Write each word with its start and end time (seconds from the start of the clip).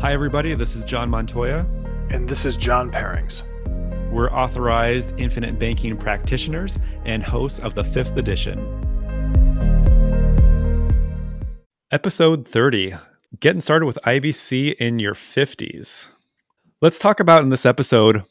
Hi, 0.00 0.12
everybody. 0.12 0.54
This 0.54 0.76
is 0.76 0.84
John 0.84 1.10
Montoya. 1.10 1.66
And 2.10 2.28
this 2.28 2.44
is 2.44 2.56
John 2.56 2.88
Pairings. 2.88 3.42
We're 4.12 4.30
authorized 4.30 5.12
infinite 5.18 5.58
banking 5.58 5.96
practitioners 5.96 6.78
and 7.04 7.20
hosts 7.20 7.58
of 7.58 7.74
the 7.74 7.82
fifth 7.82 8.16
edition. 8.16 8.60
Episode 11.90 12.46
30 12.46 12.94
Getting 13.40 13.60
started 13.60 13.86
with 13.86 13.98
IBC 14.06 14.74
in 14.76 15.00
your 15.00 15.14
50s. 15.14 16.10
Let's 16.80 17.00
talk 17.00 17.18
about 17.18 17.42
in 17.42 17.48
this 17.48 17.66
episode 17.66 18.22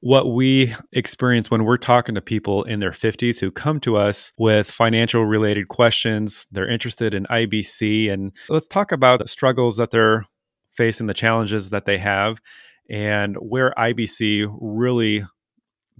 what 0.00 0.32
we 0.32 0.74
experience 0.90 1.50
when 1.50 1.64
we're 1.64 1.76
talking 1.76 2.14
to 2.14 2.22
people 2.22 2.64
in 2.64 2.80
their 2.80 2.92
50s 2.92 3.40
who 3.40 3.50
come 3.50 3.78
to 3.80 3.98
us 3.98 4.32
with 4.38 4.70
financial 4.70 5.26
related 5.26 5.68
questions. 5.68 6.46
They're 6.50 6.66
interested 6.66 7.12
in 7.12 7.26
IBC. 7.26 8.10
And 8.10 8.32
let's 8.48 8.66
talk 8.66 8.90
about 8.90 9.20
the 9.20 9.28
struggles 9.28 9.76
that 9.76 9.90
they're 9.90 10.24
facing, 10.80 11.06
the 11.08 11.12
challenges 11.12 11.68
that 11.68 11.84
they 11.84 11.98
have, 11.98 12.40
and 12.88 13.36
where 13.36 13.74
IBC 13.76 14.50
really 14.58 15.22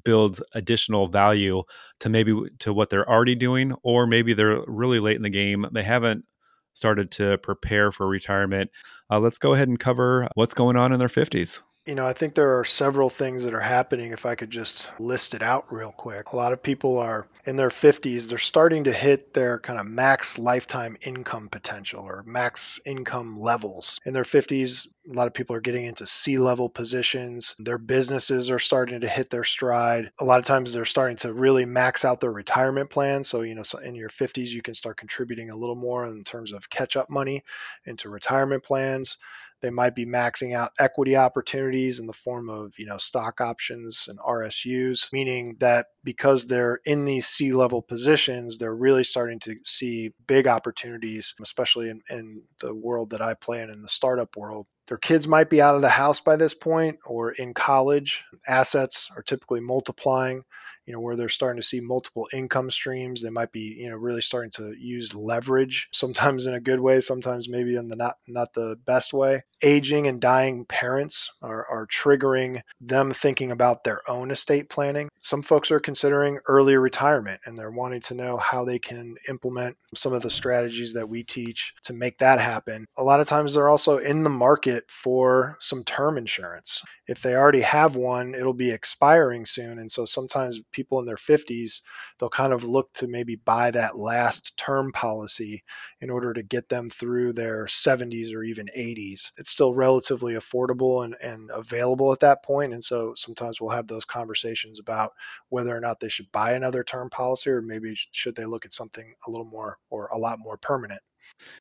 builds 0.05 0.41
additional 0.55 1.06
value 1.06 1.62
to 1.98 2.09
maybe 2.09 2.34
to 2.61 2.73
what 2.73 2.89
they're 2.89 3.06
already 3.06 3.34
doing 3.34 3.75
or 3.83 4.06
maybe 4.06 4.33
they're 4.33 4.62
really 4.66 4.98
late 4.98 5.16
in 5.16 5.23
the 5.23 5.29
game 5.29 5.66
they 5.75 5.83
haven't 5.83 6.25
started 6.73 7.11
to 7.11 7.37
prepare 7.43 7.93
for 7.93 8.09
retirement 8.09 8.70
uh, 9.11 9.19
let's 9.19 9.37
go 9.37 9.53
ahead 9.53 9.69
and 9.69 9.79
cover 9.79 10.27
what's 10.37 10.55
going 10.55 10.75
on 10.75 10.91
in 10.91 10.98
their 10.98 11.09
50s 11.09 11.61
you 11.87 11.95
know, 11.95 12.07
I 12.07 12.12
think 12.12 12.34
there 12.34 12.59
are 12.59 12.65
several 12.65 13.09
things 13.09 13.45
that 13.45 13.55
are 13.55 13.61
happening 13.61 14.12
if 14.12 14.27
I 14.27 14.34
could 14.34 14.51
just 14.51 14.91
list 15.01 15.34
it 15.34 15.43
out 15.43 15.73
real 15.73 15.93
quick. 15.93 16.33
A 16.33 16.37
lot 16.37 16.53
of 16.53 16.62
people 16.62 16.98
are 16.98 17.27
in 17.47 17.56
their 17.56 17.70
50s, 17.70 18.29
they're 18.29 18.39
starting 18.39 18.84
to 18.84 18.93
hit 18.93 19.33
their 19.33 19.59
kind 19.59 19.80
of 19.80 19.87
max 19.87 20.39
lifetime 20.39 20.98
income 21.01 21.48
potential 21.48 22.03
or 22.03 22.23
max 22.27 22.79
income 22.84 23.41
levels. 23.41 23.98
In 24.05 24.12
their 24.12 24.25
50s, 24.25 24.89
a 25.11 25.15
lot 25.15 25.27
of 25.27 25.33
people 25.33 25.56
are 25.56 25.61
getting 25.61 25.87
into 25.87 26.06
C 26.06 26.37
level 26.37 26.69
positions. 26.69 27.56
Their 27.58 27.78
businesses 27.78 28.51
are 28.51 28.58
starting 28.58 29.01
to 29.01 29.08
hit 29.08 29.31
their 29.31 29.45
stride. 29.45 30.12
A 30.20 30.25
lot 30.25 30.39
of 30.39 30.45
times 30.45 30.75
they're 30.75 30.84
starting 30.84 31.17
to 31.19 31.33
really 31.33 31.64
max 31.64 32.05
out 32.05 32.20
their 32.20 32.31
retirement 32.31 32.91
plan. 32.91 33.25
So, 33.25 33.41
you 33.41 33.55
know, 33.55 33.64
in 33.83 33.95
your 33.95 34.11
50s, 34.11 34.51
you 34.51 34.61
can 34.61 34.75
start 34.75 34.98
contributing 34.98 35.48
a 35.48 35.56
little 35.56 35.77
more 35.77 36.05
in 36.05 36.25
terms 36.25 36.53
of 36.53 36.69
catch 36.69 36.97
up 36.97 37.08
money 37.08 37.42
into 37.86 38.11
retirement 38.11 38.62
plans. 38.62 39.17
They 39.61 39.70
might 39.70 39.94
be 39.94 40.06
maxing 40.06 40.55
out 40.55 40.72
equity 40.78 41.16
opportunities 41.16 42.00
in 42.00 42.06
the 42.06 42.12
form 42.12 42.48
of, 42.48 42.72
you 42.78 42.86
know, 42.86 42.97
stock 42.97 43.41
options 43.41 44.06
and 44.08 44.19
RSUs, 44.19 45.12
meaning 45.12 45.56
that 45.61 45.86
because 46.02 46.47
they're 46.47 46.80
in 46.84 47.05
these 47.05 47.27
C 47.27 47.52
level 47.52 47.83
positions, 47.83 48.58
they're 48.58 48.75
really 48.75 49.05
starting 49.05 49.39
to 49.41 49.56
see 49.64 50.12
big 50.27 50.47
opportunities, 50.47 51.34
especially 51.42 51.91
in, 51.91 52.00
in 52.08 52.42
the 52.61 52.75
world 52.75 53.11
that 53.11 53.22
I 53.22 53.34
play 53.34 53.62
in, 53.62 53.70
in 53.70 53.83
the 53.83 53.89
startup 53.89 54.36
world. 54.36 54.67
Their 54.89 54.98
kids 54.98 55.28
might 55.28 55.50
be 55.50 55.62
out 55.62 55.77
of 55.77 55.83
the 55.83 55.89
house 55.89 56.20
by 56.20 56.36
this 56.36 56.55
point 56.55 56.98
or 57.06 57.30
in 57.30 57.55
college. 57.55 58.24
Assets 58.48 59.08
are 59.14 59.22
typically 59.22 59.61
multiplying 59.61 60.42
you 60.91 60.96
know, 60.96 61.02
where 61.02 61.14
they're 61.14 61.28
starting 61.28 61.62
to 61.62 61.66
see 61.66 61.80
multiple 61.80 62.27
income 62.33 62.69
streams. 62.69 63.22
They 63.22 63.30
might 63.30 63.52
be, 63.52 63.77
you 63.78 63.91
know, 63.91 63.96
really 63.96 64.22
starting 64.22 64.50
to 64.56 64.74
use 64.77 65.14
leverage, 65.14 65.88
sometimes 65.92 66.46
in 66.46 66.55
a 66.55 66.58
good 66.58 66.80
way, 66.80 66.98
sometimes 66.98 67.48
maybe 67.48 67.77
in 67.77 67.86
the 67.86 67.94
not 67.94 68.16
not 68.27 68.52
the 68.55 68.77
best 68.84 69.12
way. 69.12 69.44
Aging 69.62 70.08
and 70.08 70.20
dying 70.20 70.64
parents 70.64 71.30
are, 71.42 71.64
are 71.64 71.86
triggering 71.86 72.62
them 72.80 73.12
thinking 73.12 73.52
about 73.52 73.84
their 73.84 74.00
own 74.11 74.33
estate 74.33 74.68
planning. 74.68 75.11
Some 75.20 75.42
folks 75.42 75.70
are 75.70 75.78
considering 75.78 76.41
early 76.48 76.77
retirement 76.77 77.42
and 77.44 77.56
they're 77.56 77.70
wanting 77.70 78.00
to 78.00 78.14
know 78.14 78.36
how 78.36 78.64
they 78.64 78.80
can 78.80 79.14
implement 79.28 79.77
some 79.94 80.12
of 80.12 80.22
the 80.22 80.30
strategies 80.30 80.94
that 80.94 81.08
we 81.08 81.22
teach 81.22 81.74
to 81.84 81.92
make 81.92 82.18
that 82.18 82.41
happen. 82.41 82.86
A 82.96 83.05
lot 83.05 83.20
of 83.20 83.28
times 83.28 83.55
they're 83.55 83.68
also 83.68 83.98
in 83.98 84.24
the 84.24 84.30
market 84.30 84.84
for 84.88 85.56
some 85.61 85.84
term 85.84 86.18
insurance. 86.18 86.83
If 87.06 87.22
they 87.22 87.34
already 87.34 87.61
have 87.61 87.96
one, 87.96 88.34
it'll 88.34 88.55
be 88.55 88.70
expiring 88.70 89.44
soon. 89.44 89.78
And 89.78 89.92
so 89.92 90.05
sometimes 90.05 90.58
people 90.72 90.80
people 90.81 90.98
in 90.98 91.05
their 91.05 91.17
50s, 91.17 91.83
they'll 92.18 92.30
kind 92.30 92.55
of 92.55 92.64
look 92.64 92.91
to 92.95 93.07
maybe 93.07 93.36
buy 93.36 93.70
that 93.70 93.98
last 93.98 94.57
term 94.57 94.92
policy 94.92 95.63
in 96.01 96.08
order 96.08 96.33
to 96.33 96.42
get 96.42 96.70
them 96.70 96.89
through 96.89 97.35
their 97.35 97.67
70s 97.67 98.35
or 98.35 98.42
even 98.42 98.68
80s. 98.74 99.33
It's 99.36 99.51
still 99.51 99.74
relatively 99.74 100.35
affordable 100.35 101.05
and, 101.05 101.14
and 101.23 101.51
available 101.52 102.13
at 102.13 102.20
that 102.20 102.42
point. 102.42 102.73
And 102.73 102.83
so 102.83 103.13
sometimes 103.14 103.61
we'll 103.61 103.77
have 103.77 103.89
those 103.89 104.07
conversations 104.07 104.80
about 104.80 105.13
whether 105.51 105.77
or 105.77 105.80
not 105.80 106.01
they 106.01 106.08
should 106.08 106.33
buy 106.33 106.52
another 106.52 106.83
term 106.83 107.11
policy 107.11 107.51
or 107.51 107.61
maybe 107.61 107.95
should 108.12 108.36
they 108.36 108.47
look 108.47 108.64
at 108.64 108.73
something 108.73 109.14
a 109.27 109.30
little 109.30 109.47
more 109.47 109.79
or 109.91 110.08
a 110.12 110.18
lot 110.18 110.39
more 110.41 110.57
permanent. 110.57 111.02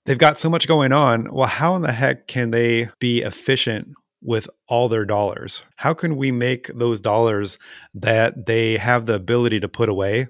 They've 0.05 0.17
got 0.17 0.39
so 0.39 0.49
much 0.49 0.67
going 0.67 0.93
on. 0.93 1.31
Well, 1.33 1.47
how 1.47 1.75
in 1.75 1.81
the 1.81 1.91
heck 1.91 2.27
can 2.27 2.51
they 2.51 2.89
be 2.99 3.21
efficient 3.21 3.89
with 4.21 4.49
all 4.67 4.89
their 4.89 5.05
dollars? 5.05 5.63
How 5.77 5.93
can 5.93 6.17
we 6.17 6.31
make 6.31 6.67
those 6.73 7.01
dollars 7.01 7.57
that 7.93 8.45
they 8.45 8.77
have 8.77 9.05
the 9.05 9.15
ability 9.15 9.59
to 9.61 9.69
put 9.69 9.89
away 9.89 10.27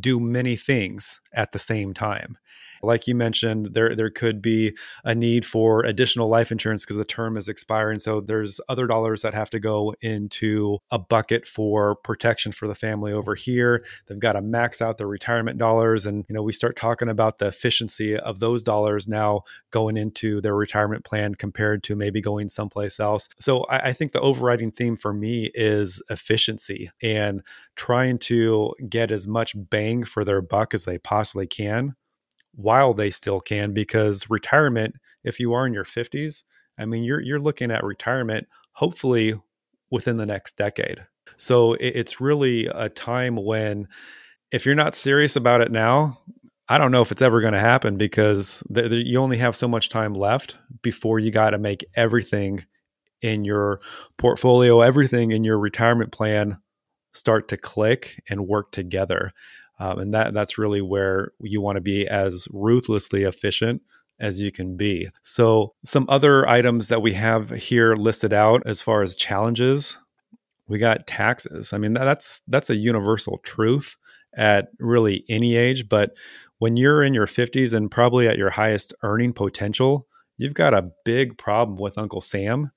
do 0.00 0.20
many 0.20 0.56
things 0.56 1.20
at 1.34 1.52
the 1.52 1.58
same 1.58 1.94
time? 1.94 2.38
Like 2.84 3.06
you 3.06 3.14
mentioned, 3.14 3.70
there 3.72 3.94
there 3.96 4.10
could 4.10 4.42
be 4.42 4.76
a 5.04 5.14
need 5.14 5.44
for 5.44 5.84
additional 5.84 6.28
life 6.28 6.52
insurance 6.52 6.84
because 6.84 6.96
the 6.96 7.04
term 7.04 7.36
is 7.36 7.48
expiring. 7.48 7.98
So 7.98 8.20
there's 8.20 8.60
other 8.68 8.86
dollars 8.86 9.22
that 9.22 9.34
have 9.34 9.50
to 9.50 9.60
go 9.60 9.94
into 10.00 10.78
a 10.90 10.98
bucket 10.98 11.46
for 11.46 11.96
protection 11.96 12.52
for 12.52 12.68
the 12.68 12.74
family 12.74 13.12
over 13.12 13.34
here. 13.34 13.84
They've 14.06 14.18
got 14.18 14.32
to 14.32 14.42
max 14.42 14.80
out 14.82 14.98
their 14.98 15.06
retirement 15.06 15.58
dollars, 15.58 16.06
and 16.06 16.24
you 16.28 16.34
know 16.34 16.42
we 16.42 16.52
start 16.52 16.76
talking 16.76 17.08
about 17.08 17.38
the 17.38 17.46
efficiency 17.46 18.16
of 18.16 18.38
those 18.38 18.62
dollars 18.62 19.08
now 19.08 19.42
going 19.70 19.96
into 19.96 20.40
their 20.40 20.54
retirement 20.54 21.04
plan 21.04 21.34
compared 21.34 21.82
to 21.84 21.96
maybe 21.96 22.20
going 22.20 22.48
someplace 22.48 23.00
else. 23.00 23.28
So 23.40 23.64
I, 23.64 23.88
I 23.88 23.92
think 23.92 24.12
the 24.12 24.20
overriding 24.20 24.70
theme 24.70 24.96
for 24.96 25.12
me 25.12 25.50
is 25.54 26.02
efficiency 26.10 26.90
and 27.02 27.42
trying 27.76 28.18
to 28.18 28.74
get 28.88 29.10
as 29.10 29.26
much 29.26 29.54
bang 29.56 30.04
for 30.04 30.24
their 30.24 30.40
buck 30.40 30.74
as 30.74 30.84
they 30.84 30.98
possibly 30.98 31.46
can 31.46 31.94
while 32.56 32.94
they 32.94 33.10
still 33.10 33.40
can 33.40 33.72
because 33.72 34.30
retirement 34.30 34.94
if 35.24 35.40
you 35.40 35.52
are 35.52 35.66
in 35.66 35.72
your 35.72 35.84
50s 35.84 36.44
i 36.78 36.84
mean 36.84 37.02
you're 37.02 37.20
you're 37.20 37.40
looking 37.40 37.70
at 37.70 37.84
retirement 37.84 38.46
hopefully 38.72 39.34
within 39.90 40.16
the 40.16 40.26
next 40.26 40.56
decade. 40.56 41.06
So 41.36 41.74
it's 41.74 42.20
really 42.20 42.66
a 42.66 42.88
time 42.88 43.36
when 43.36 43.88
if 44.50 44.66
you're 44.66 44.74
not 44.74 44.94
serious 44.94 45.36
about 45.36 45.62
it 45.62 45.72
now 45.72 46.20
i 46.68 46.78
don't 46.78 46.92
know 46.92 47.00
if 47.00 47.10
it's 47.10 47.22
ever 47.22 47.40
going 47.40 47.54
to 47.54 47.58
happen 47.58 47.96
because 47.96 48.62
you 48.70 49.18
only 49.18 49.38
have 49.38 49.56
so 49.56 49.66
much 49.66 49.88
time 49.88 50.14
left 50.14 50.58
before 50.82 51.18
you 51.18 51.30
got 51.30 51.50
to 51.50 51.58
make 51.58 51.84
everything 51.96 52.64
in 53.20 53.44
your 53.44 53.80
portfolio 54.16 54.80
everything 54.80 55.32
in 55.32 55.42
your 55.42 55.58
retirement 55.58 56.12
plan 56.12 56.58
start 57.14 57.48
to 57.48 57.56
click 57.56 58.22
and 58.28 58.46
work 58.46 58.70
together 58.70 59.32
um, 59.78 59.98
and 59.98 60.14
that 60.14 60.34
that's 60.34 60.58
really 60.58 60.80
where 60.80 61.32
you 61.40 61.60
want 61.60 61.76
to 61.76 61.80
be 61.80 62.06
as 62.06 62.46
ruthlessly 62.52 63.22
efficient 63.24 63.82
as 64.20 64.40
you 64.40 64.52
can 64.52 64.76
be. 64.76 65.08
So, 65.22 65.74
some 65.84 66.06
other 66.08 66.48
items 66.48 66.88
that 66.88 67.02
we 67.02 67.12
have 67.14 67.50
here 67.50 67.94
listed 67.94 68.32
out 68.32 68.62
as 68.66 68.80
far 68.80 69.02
as 69.02 69.16
challenges, 69.16 69.98
we 70.68 70.78
got 70.78 71.06
taxes. 71.06 71.72
I 71.72 71.78
mean, 71.78 71.94
that's 71.94 72.40
that's 72.48 72.70
a 72.70 72.76
universal 72.76 73.38
truth 73.38 73.96
at 74.36 74.68
really 74.78 75.24
any 75.28 75.56
age, 75.56 75.88
but 75.88 76.12
when 76.58 76.76
you're 76.76 77.02
in 77.02 77.14
your 77.14 77.26
50s 77.26 77.72
and 77.72 77.90
probably 77.90 78.28
at 78.28 78.38
your 78.38 78.50
highest 78.50 78.94
earning 79.02 79.32
potential, 79.32 80.06
you've 80.38 80.54
got 80.54 80.74
a 80.74 80.90
big 81.04 81.36
problem 81.36 81.76
with 81.78 81.98
Uncle 81.98 82.20
Sam, 82.20 82.70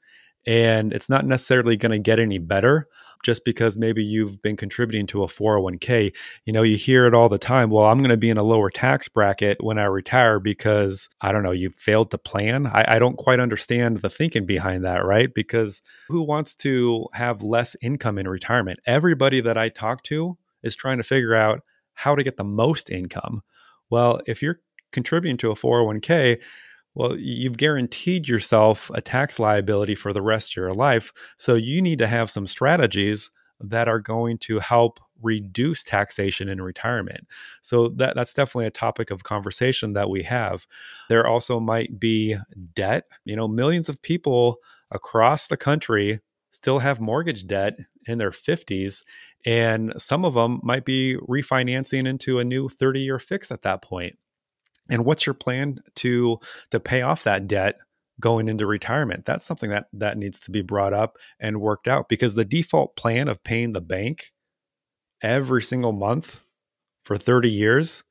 and 0.45 0.91
it's 0.91 1.09
not 1.09 1.25
necessarily 1.25 1.77
going 1.77 1.91
to 1.91 1.99
get 1.99 2.19
any 2.19 2.37
better 2.37 2.87
just 3.23 3.45
because 3.45 3.77
maybe 3.77 4.03
you've 4.03 4.41
been 4.41 4.55
contributing 4.55 5.07
to 5.07 5.23
a 5.23 5.27
401k. 5.27 6.13
You 6.45 6.53
know, 6.53 6.63
you 6.63 6.77
hear 6.77 7.05
it 7.05 7.13
all 7.13 7.29
the 7.29 7.37
time. 7.37 7.69
Well, 7.69 7.85
I'm 7.85 7.99
going 7.99 8.09
to 8.09 8.17
be 8.17 8.29
in 8.29 8.37
a 8.37 8.43
lower 8.43 8.69
tax 8.69 9.07
bracket 9.07 9.63
when 9.63 9.77
I 9.77 9.85
retire 9.85 10.39
because 10.39 11.09
I 11.21 11.31
don't 11.31 11.43
know, 11.43 11.51
you 11.51 11.71
failed 11.71 12.11
to 12.11 12.17
plan. 12.17 12.67
I, 12.67 12.85
I 12.95 12.99
don't 12.99 13.17
quite 13.17 13.39
understand 13.39 13.97
the 13.97 14.09
thinking 14.09 14.45
behind 14.45 14.83
that, 14.85 15.05
right? 15.05 15.33
Because 15.33 15.81
who 16.07 16.21
wants 16.23 16.55
to 16.55 17.07
have 17.13 17.41
less 17.41 17.75
income 17.81 18.17
in 18.17 18.27
retirement? 18.27 18.79
Everybody 18.85 19.41
that 19.41 19.57
I 19.57 19.69
talk 19.69 20.03
to 20.03 20.37
is 20.63 20.75
trying 20.75 20.97
to 20.97 21.03
figure 21.03 21.35
out 21.35 21.61
how 21.93 22.15
to 22.15 22.23
get 22.23 22.37
the 22.37 22.43
most 22.43 22.89
income. 22.89 23.41
Well, 23.89 24.21
if 24.27 24.41
you're 24.41 24.59
contributing 24.91 25.37
to 25.37 25.51
a 25.51 25.55
401k, 25.55 26.39
well, 26.97 27.15
you've 27.15 27.57
guaranteed 27.57 28.27
yourself 28.27 28.89
a 28.95 29.01
tax 29.01 29.39
liability 29.39 29.93
for 29.93 30.11
the 30.11 30.21
rest 30.23 30.53
of 30.53 30.55
your 30.55 30.71
life. 30.71 31.13
So 31.37 31.53
you 31.53 31.79
need 31.79 31.99
to 31.99 32.07
have 32.07 32.31
some 32.31 32.47
strategies 32.47 33.29
that 33.59 33.87
are 33.87 33.99
going 33.99 34.39
to 34.39 34.57
help 34.57 34.99
reduce 35.21 35.83
taxation 35.83 36.49
in 36.49 36.59
retirement. 36.59 37.27
So 37.61 37.89
that 37.97 38.15
that's 38.15 38.33
definitely 38.33 38.65
a 38.65 38.71
topic 38.71 39.11
of 39.11 39.23
conversation 39.23 39.93
that 39.93 40.09
we 40.09 40.23
have. 40.23 40.65
There 41.07 41.27
also 41.27 41.59
might 41.59 41.99
be 41.99 42.35
debt. 42.73 43.03
You 43.25 43.35
know, 43.35 43.47
millions 43.47 43.89
of 43.89 44.01
people 44.01 44.57
across 44.89 45.45
the 45.45 45.57
country 45.57 46.19
still 46.49 46.79
have 46.79 46.99
mortgage 46.99 47.45
debt 47.45 47.77
in 48.07 48.17
their 48.17 48.31
50s 48.31 49.03
and 49.45 49.93
some 49.99 50.25
of 50.25 50.33
them 50.33 50.61
might 50.63 50.83
be 50.83 51.15
refinancing 51.29 52.07
into 52.07 52.39
a 52.39 52.43
new 52.43 52.67
30-year 52.67 53.19
fix 53.19 53.51
at 53.51 53.61
that 53.61 53.83
point 53.83 54.17
and 54.89 55.05
what's 55.05 55.25
your 55.25 55.33
plan 55.33 55.79
to 55.95 56.39
to 56.71 56.79
pay 56.79 57.01
off 57.01 57.23
that 57.23 57.47
debt 57.47 57.77
going 58.19 58.47
into 58.49 58.65
retirement. 58.65 59.25
That's 59.25 59.45
something 59.45 59.69
that 59.69 59.87
that 59.93 60.17
needs 60.17 60.39
to 60.41 60.51
be 60.51 60.61
brought 60.61 60.93
up 60.93 61.17
and 61.39 61.61
worked 61.61 61.87
out 61.87 62.09
because 62.09 62.35
the 62.35 62.45
default 62.45 62.95
plan 62.95 63.27
of 63.27 63.43
paying 63.43 63.73
the 63.73 63.81
bank 63.81 64.31
every 65.21 65.61
single 65.61 65.93
month 65.93 66.39
for 67.03 67.17
30 67.17 67.49
years, 67.49 68.03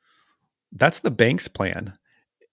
that's 0.72 1.00
the 1.00 1.10
bank's 1.10 1.48
plan. 1.48 1.98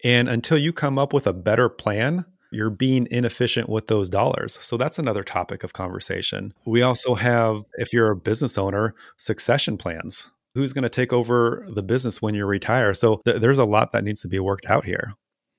And 0.04 0.28
until 0.28 0.58
you 0.58 0.74
come 0.74 1.00
up 1.00 1.14
with 1.14 1.26
a 1.26 1.34
better 1.34 1.70
plan, 1.70 2.26
you're 2.52 2.70
being 2.70 3.08
inefficient 3.10 3.70
with 3.70 3.88
those 3.88 4.10
dollars. 4.10 4.60
So 4.62 4.78
that's 4.78 5.00
another 5.00 5.24
topic 5.24 5.64
of 5.64 5.74
conversation. 5.74 6.54
We 6.66 6.82
also 6.84 7.16
have, 7.16 7.64
if 7.76 7.94
you're 7.94 8.12
a 8.12 8.16
business 8.16 8.58
owner, 8.58 8.94
succession 9.18 9.78
plans. 9.78 10.30
Who's 10.56 10.74
going 10.74 10.84
to 10.84 10.90
take 10.90 11.12
over 11.14 11.66
the 11.70 11.84
business 11.84 12.22
when 12.22 12.36
you 12.36 12.46
retire? 12.46 12.94
So 12.94 13.22
th- 13.26 13.42
there's 13.42 13.58
a 13.58 13.66
lot 13.66 13.92
that 13.92 14.04
needs 14.04 14.22
to 14.22 14.28
be 14.28 14.40
worked 14.40 14.66
out 14.68 14.86
here. 14.86 15.14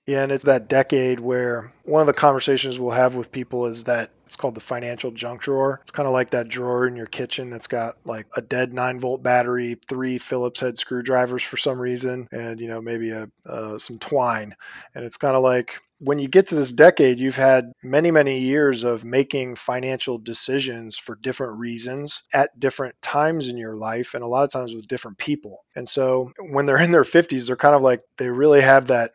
Yeah, 0.06 0.22
and 0.22 0.30
it's 0.30 0.44
that 0.44 0.68
decade 0.68 1.18
where 1.18 1.72
one 1.84 2.02
of 2.02 2.06
the 2.06 2.12
conversations 2.12 2.78
we'll 2.78 2.90
have 2.90 3.14
with 3.14 3.32
people 3.32 3.66
is 3.66 3.84
that 3.84 4.10
it's 4.26 4.36
called 4.36 4.54
the 4.54 4.60
financial 4.60 5.10
junk 5.10 5.40
drawer. 5.40 5.80
It's 5.82 5.90
kind 5.90 6.06
of 6.06 6.12
like 6.12 6.30
that 6.30 6.48
drawer 6.48 6.86
in 6.86 6.94
your 6.94 7.06
kitchen 7.06 7.50
that's 7.50 7.68
got 7.68 7.96
like 8.04 8.26
a 8.36 8.42
dead 8.42 8.74
nine 8.74 9.00
volt 9.00 9.22
battery, 9.22 9.78
three 9.88 10.18
Phillips 10.18 10.60
head 10.60 10.76
screwdrivers 10.76 11.42
for 11.42 11.56
some 11.56 11.80
reason, 11.80 12.28
and 12.32 12.60
you 12.60 12.68
know 12.68 12.82
maybe 12.82 13.10
a 13.10 13.30
uh, 13.48 13.78
some 13.78 13.98
twine. 13.98 14.54
And 14.94 15.04
it's 15.04 15.16
kind 15.16 15.36
of 15.36 15.42
like 15.42 15.80
when 15.98 16.18
you 16.18 16.28
get 16.28 16.48
to 16.48 16.54
this 16.54 16.72
decade, 16.72 17.20
you've 17.20 17.36
had 17.36 17.72
many, 17.82 18.10
many 18.10 18.40
years 18.40 18.84
of 18.84 19.04
making 19.04 19.56
financial 19.56 20.18
decisions 20.18 20.96
for 20.96 21.14
different 21.14 21.58
reasons 21.58 22.22
at 22.32 22.58
different 22.58 23.00
times 23.00 23.48
in 23.48 23.56
your 23.56 23.76
life, 23.76 24.14
and 24.14 24.22
a 24.22 24.26
lot 24.28 24.44
of 24.44 24.50
times 24.50 24.74
with 24.74 24.88
different 24.88 25.18
people. 25.18 25.64
And 25.76 25.88
so 25.88 26.32
when 26.38 26.66
they're 26.66 26.78
in 26.78 26.90
their 26.90 27.04
50s, 27.04 27.46
they're 27.46 27.56
kind 27.56 27.74
of 27.74 27.82
like 27.82 28.02
they 28.18 28.28
really 28.28 28.60
have 28.60 28.88
that 28.88 29.12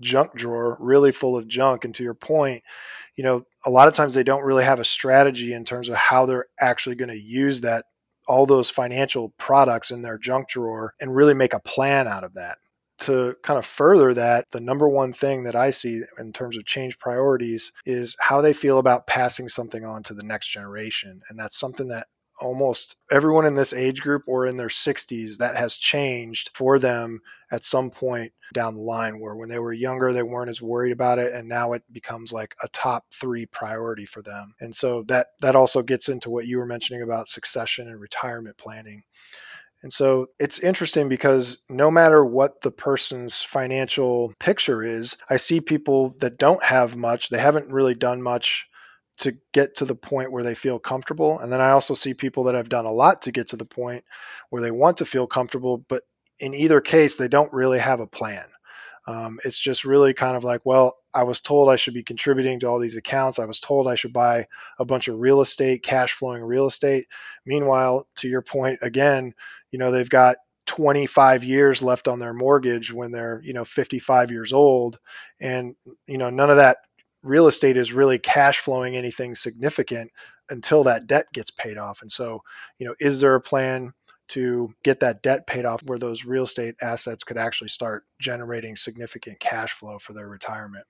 junk 0.00 0.34
drawer 0.34 0.76
really 0.80 1.12
full 1.12 1.36
of 1.36 1.48
junk. 1.48 1.84
And 1.84 1.94
to 1.96 2.02
your 2.02 2.14
point, 2.14 2.62
you 3.16 3.24
know, 3.24 3.44
a 3.64 3.70
lot 3.70 3.88
of 3.88 3.94
times 3.94 4.14
they 4.14 4.24
don't 4.24 4.44
really 4.44 4.64
have 4.64 4.80
a 4.80 4.84
strategy 4.84 5.52
in 5.52 5.64
terms 5.64 5.88
of 5.88 5.96
how 5.96 6.26
they're 6.26 6.46
actually 6.58 6.96
going 6.96 7.10
to 7.10 7.20
use 7.20 7.62
that 7.62 7.84
all 8.26 8.46
those 8.46 8.70
financial 8.70 9.30
products 9.30 9.90
in 9.90 10.02
their 10.02 10.18
junk 10.18 10.48
drawer 10.48 10.94
and 11.00 11.14
really 11.14 11.34
make 11.34 11.54
a 11.54 11.60
plan 11.60 12.06
out 12.06 12.24
of 12.24 12.34
that. 12.34 12.58
To 13.06 13.34
kind 13.42 13.58
of 13.58 13.66
further 13.66 14.14
that, 14.14 14.50
the 14.50 14.60
number 14.60 14.88
one 14.88 15.12
thing 15.12 15.44
that 15.44 15.56
I 15.56 15.70
see 15.70 16.02
in 16.18 16.32
terms 16.32 16.56
of 16.56 16.64
change 16.64 16.98
priorities 16.98 17.72
is 17.84 18.16
how 18.18 18.42
they 18.42 18.52
feel 18.52 18.78
about 18.78 19.06
passing 19.06 19.48
something 19.48 19.84
on 19.84 20.04
to 20.04 20.14
the 20.14 20.22
next 20.22 20.52
generation. 20.52 21.20
And 21.28 21.38
that's 21.38 21.58
something 21.58 21.88
that 21.88 22.06
almost 22.40 22.96
everyone 23.10 23.46
in 23.46 23.54
this 23.54 23.72
age 23.72 24.00
group 24.00 24.24
or 24.26 24.46
in 24.46 24.56
their 24.56 24.68
60s 24.68 25.38
that 25.38 25.56
has 25.56 25.76
changed 25.76 26.50
for 26.54 26.78
them 26.78 27.20
at 27.50 27.64
some 27.64 27.90
point 27.90 28.32
down 28.54 28.74
the 28.74 28.80
line 28.80 29.20
where 29.20 29.36
when 29.36 29.48
they 29.48 29.58
were 29.58 29.72
younger 29.72 30.12
they 30.12 30.22
weren't 30.22 30.50
as 30.50 30.60
worried 30.60 30.92
about 30.92 31.18
it 31.18 31.32
and 31.32 31.48
now 31.48 31.72
it 31.72 31.82
becomes 31.92 32.32
like 32.32 32.54
a 32.62 32.68
top 32.68 33.04
3 33.12 33.46
priority 33.46 34.06
for 34.06 34.22
them. 34.22 34.54
And 34.60 34.74
so 34.74 35.04
that 35.08 35.28
that 35.40 35.56
also 35.56 35.82
gets 35.82 36.08
into 36.08 36.30
what 36.30 36.46
you 36.46 36.58
were 36.58 36.66
mentioning 36.66 37.02
about 37.02 37.28
succession 37.28 37.88
and 37.88 38.00
retirement 38.00 38.56
planning. 38.56 39.02
And 39.82 39.92
so 39.92 40.28
it's 40.38 40.60
interesting 40.60 41.08
because 41.08 41.58
no 41.68 41.90
matter 41.90 42.24
what 42.24 42.60
the 42.62 42.70
person's 42.70 43.42
financial 43.42 44.32
picture 44.38 44.82
is, 44.82 45.16
I 45.28 45.36
see 45.36 45.60
people 45.60 46.14
that 46.20 46.38
don't 46.38 46.62
have 46.64 46.94
much, 46.94 47.28
they 47.28 47.38
haven't 47.38 47.72
really 47.72 47.94
done 47.94 48.22
much 48.22 48.68
to 49.18 49.34
get 49.52 49.76
to 49.76 49.84
the 49.84 49.94
point 49.94 50.32
where 50.32 50.44
they 50.44 50.54
feel 50.54 50.78
comfortable. 50.78 51.38
And 51.38 51.52
then 51.52 51.60
I 51.60 51.70
also 51.70 51.94
see 51.94 52.14
people 52.14 52.44
that 52.44 52.54
have 52.54 52.68
done 52.68 52.86
a 52.86 52.92
lot 52.92 53.22
to 53.22 53.32
get 53.32 53.48
to 53.48 53.56
the 53.56 53.64
point 53.64 54.04
where 54.50 54.62
they 54.62 54.70
want 54.70 54.98
to 54.98 55.04
feel 55.04 55.26
comfortable, 55.26 55.84
but 55.88 56.02
in 56.38 56.54
either 56.54 56.80
case, 56.80 57.16
they 57.16 57.28
don't 57.28 57.52
really 57.52 57.78
have 57.78 58.00
a 58.00 58.06
plan. 58.06 58.44
Um, 59.06 59.38
it's 59.44 59.58
just 59.58 59.84
really 59.84 60.14
kind 60.14 60.36
of 60.36 60.44
like, 60.44 60.60
well, 60.64 60.94
I 61.12 61.24
was 61.24 61.40
told 61.40 61.68
I 61.68 61.76
should 61.76 61.94
be 61.94 62.04
contributing 62.04 62.60
to 62.60 62.68
all 62.68 62.78
these 62.78 62.96
accounts. 62.96 63.38
I 63.38 63.46
was 63.46 63.60
told 63.60 63.88
I 63.88 63.96
should 63.96 64.12
buy 64.12 64.46
a 64.78 64.84
bunch 64.84 65.08
of 65.08 65.18
real 65.18 65.40
estate, 65.40 65.82
cash 65.82 66.12
flowing 66.12 66.42
real 66.42 66.66
estate. 66.66 67.06
Meanwhile, 67.44 68.06
to 68.16 68.28
your 68.28 68.42
point 68.42 68.78
again, 68.82 69.34
you 69.70 69.78
know, 69.78 69.90
they've 69.90 70.08
got 70.08 70.36
25 70.66 71.44
years 71.44 71.82
left 71.82 72.06
on 72.08 72.18
their 72.20 72.32
mortgage 72.32 72.92
when 72.92 73.10
they're, 73.10 73.40
you 73.44 73.52
know, 73.52 73.64
55 73.64 74.30
years 74.30 74.52
old. 74.52 74.98
And, 75.40 75.74
you 76.06 76.18
know, 76.18 76.30
none 76.30 76.50
of 76.50 76.56
that 76.56 76.78
real 77.22 77.46
estate 77.46 77.76
is 77.76 77.92
really 77.92 78.18
cash 78.18 78.58
flowing 78.58 78.96
anything 78.96 79.34
significant 79.34 80.10
until 80.50 80.84
that 80.84 81.06
debt 81.06 81.26
gets 81.32 81.50
paid 81.50 81.78
off. 81.78 82.02
And 82.02 82.10
so, 82.10 82.42
you 82.78 82.86
know, 82.86 82.94
is 83.00 83.20
there 83.20 83.34
a 83.34 83.40
plan 83.40 83.92
to 84.32 84.74
get 84.84 85.00
that 85.00 85.22
debt 85.22 85.46
paid 85.46 85.64
off 85.64 85.82
where 85.82 85.98
those 85.98 86.24
real 86.24 86.44
estate 86.44 86.74
assets 86.80 87.24
could 87.24 87.36
actually 87.36 87.68
start 87.68 88.04
generating 88.20 88.76
significant 88.76 89.40
cash 89.40 89.72
flow 89.72 89.98
for 89.98 90.12
their 90.12 90.28
retirement? 90.28 90.84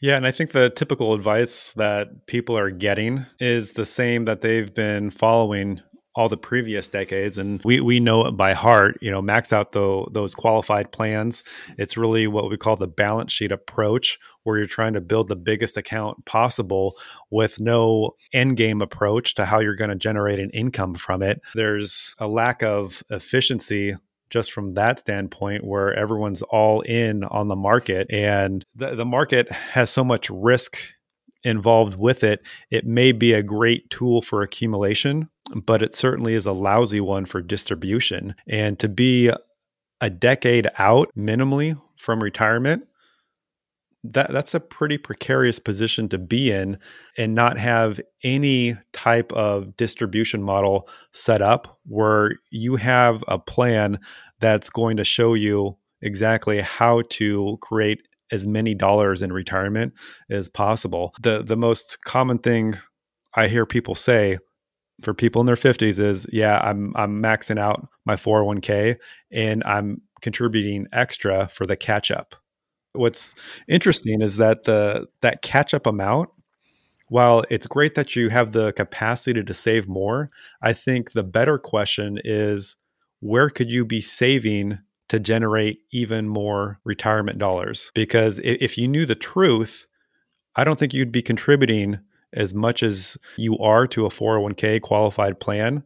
Yeah, 0.00 0.16
and 0.16 0.26
I 0.26 0.32
think 0.32 0.50
the 0.50 0.68
typical 0.68 1.14
advice 1.14 1.72
that 1.74 2.26
people 2.26 2.58
are 2.58 2.70
getting 2.70 3.26
is 3.38 3.72
the 3.72 3.86
same 3.86 4.24
that 4.24 4.40
they've 4.40 4.72
been 4.74 5.10
following 5.10 5.80
all 6.14 6.28
the 6.28 6.36
previous 6.36 6.88
decades 6.88 7.38
and 7.38 7.62
we 7.64 7.80
we 7.80 7.98
know 7.98 8.26
it 8.26 8.32
by 8.32 8.52
heart 8.52 8.98
you 9.00 9.10
know 9.10 9.22
max 9.22 9.52
out 9.52 9.72
the, 9.72 10.06
those 10.10 10.34
qualified 10.34 10.92
plans. 10.92 11.42
It's 11.78 11.96
really 11.96 12.26
what 12.26 12.50
we 12.50 12.56
call 12.56 12.76
the 12.76 12.86
balance 12.86 13.32
sheet 13.32 13.52
approach 13.52 14.18
where 14.42 14.58
you're 14.58 14.66
trying 14.66 14.94
to 14.94 15.00
build 15.00 15.28
the 15.28 15.36
biggest 15.36 15.76
account 15.76 16.24
possible 16.24 16.98
with 17.30 17.60
no 17.60 18.16
end 18.32 18.56
game 18.56 18.82
approach 18.82 19.34
to 19.34 19.44
how 19.44 19.60
you're 19.60 19.76
going 19.76 19.90
to 19.90 19.96
generate 19.96 20.38
an 20.38 20.50
income 20.50 20.94
from 20.94 21.22
it. 21.22 21.40
There's 21.54 22.14
a 22.18 22.26
lack 22.26 22.62
of 22.62 23.02
efficiency 23.10 23.94
just 24.30 24.52
from 24.52 24.72
that 24.74 24.98
standpoint 24.98 25.62
where 25.62 25.94
everyone's 25.94 26.42
all 26.42 26.80
in 26.80 27.22
on 27.24 27.48
the 27.48 27.56
market 27.56 28.10
and 28.10 28.64
the, 28.74 28.94
the 28.94 29.04
market 29.04 29.52
has 29.52 29.90
so 29.90 30.02
much 30.02 30.30
risk 30.30 30.78
involved 31.44 31.96
with 31.96 32.22
it, 32.24 32.42
it 32.70 32.86
may 32.86 33.12
be 33.12 33.32
a 33.32 33.42
great 33.42 33.90
tool 33.90 34.22
for 34.22 34.42
accumulation, 34.42 35.28
but 35.54 35.82
it 35.82 35.94
certainly 35.94 36.34
is 36.34 36.46
a 36.46 36.52
lousy 36.52 37.00
one 37.00 37.24
for 37.24 37.40
distribution. 37.40 38.34
And 38.46 38.78
to 38.78 38.88
be 38.88 39.30
a 40.00 40.10
decade 40.10 40.68
out 40.78 41.10
minimally 41.16 41.80
from 41.98 42.22
retirement, 42.22 42.86
that 44.04 44.32
that's 44.32 44.54
a 44.54 44.60
pretty 44.60 44.98
precarious 44.98 45.60
position 45.60 46.08
to 46.08 46.18
be 46.18 46.50
in 46.50 46.78
and 47.16 47.34
not 47.34 47.56
have 47.56 48.00
any 48.24 48.76
type 48.92 49.32
of 49.32 49.76
distribution 49.76 50.42
model 50.42 50.88
set 51.12 51.40
up 51.40 51.78
where 51.86 52.32
you 52.50 52.76
have 52.76 53.22
a 53.28 53.38
plan 53.38 54.00
that's 54.40 54.70
going 54.70 54.96
to 54.96 55.04
show 55.04 55.34
you 55.34 55.76
exactly 56.00 56.60
how 56.60 57.02
to 57.10 57.56
create 57.60 58.02
as 58.32 58.46
many 58.46 58.74
dollars 58.74 59.22
in 59.22 59.32
retirement 59.32 59.92
as 60.30 60.48
possible. 60.48 61.14
The 61.20 61.42
the 61.42 61.56
most 61.56 62.02
common 62.04 62.38
thing 62.38 62.74
I 63.34 63.48
hear 63.48 63.66
people 63.66 63.94
say 63.94 64.38
for 65.02 65.14
people 65.14 65.40
in 65.40 65.46
their 65.46 65.56
50s 65.56 65.98
is, 65.98 66.26
yeah, 66.32 66.60
I'm 66.60 66.92
I'm 66.96 67.22
maxing 67.22 67.58
out 67.58 67.86
my 68.04 68.16
401k 68.16 68.96
and 69.30 69.62
I'm 69.64 70.02
contributing 70.20 70.86
extra 70.92 71.48
for 71.48 71.66
the 71.66 71.76
catch 71.76 72.10
up. 72.10 72.34
What's 72.94 73.34
interesting 73.68 74.20
is 74.22 74.36
that 74.36 74.64
the 74.64 75.06
that 75.20 75.42
catch 75.42 75.74
up 75.74 75.86
amount 75.86 76.30
while 77.12 77.44
it's 77.50 77.66
great 77.66 77.94
that 77.94 78.16
you 78.16 78.30
have 78.30 78.52
the 78.52 78.72
capacity 78.72 79.42
to 79.44 79.52
save 79.52 79.86
more, 79.86 80.30
I 80.62 80.72
think 80.72 81.12
the 81.12 81.22
better 81.22 81.58
question 81.58 82.18
is 82.24 82.78
where 83.20 83.50
could 83.50 83.70
you 83.70 83.84
be 83.84 84.00
saving 84.00 84.78
to 85.12 85.20
generate 85.20 85.80
even 85.90 86.26
more 86.26 86.80
retirement 86.84 87.36
dollars. 87.36 87.90
Because 87.94 88.40
if 88.42 88.78
you 88.78 88.88
knew 88.88 89.04
the 89.04 89.14
truth, 89.14 89.86
I 90.56 90.64
don't 90.64 90.78
think 90.78 90.94
you'd 90.94 91.12
be 91.12 91.20
contributing 91.20 91.98
as 92.32 92.54
much 92.54 92.82
as 92.82 93.18
you 93.36 93.58
are 93.58 93.86
to 93.88 94.06
a 94.06 94.08
401k 94.08 94.80
qualified 94.80 95.38
plan, 95.38 95.84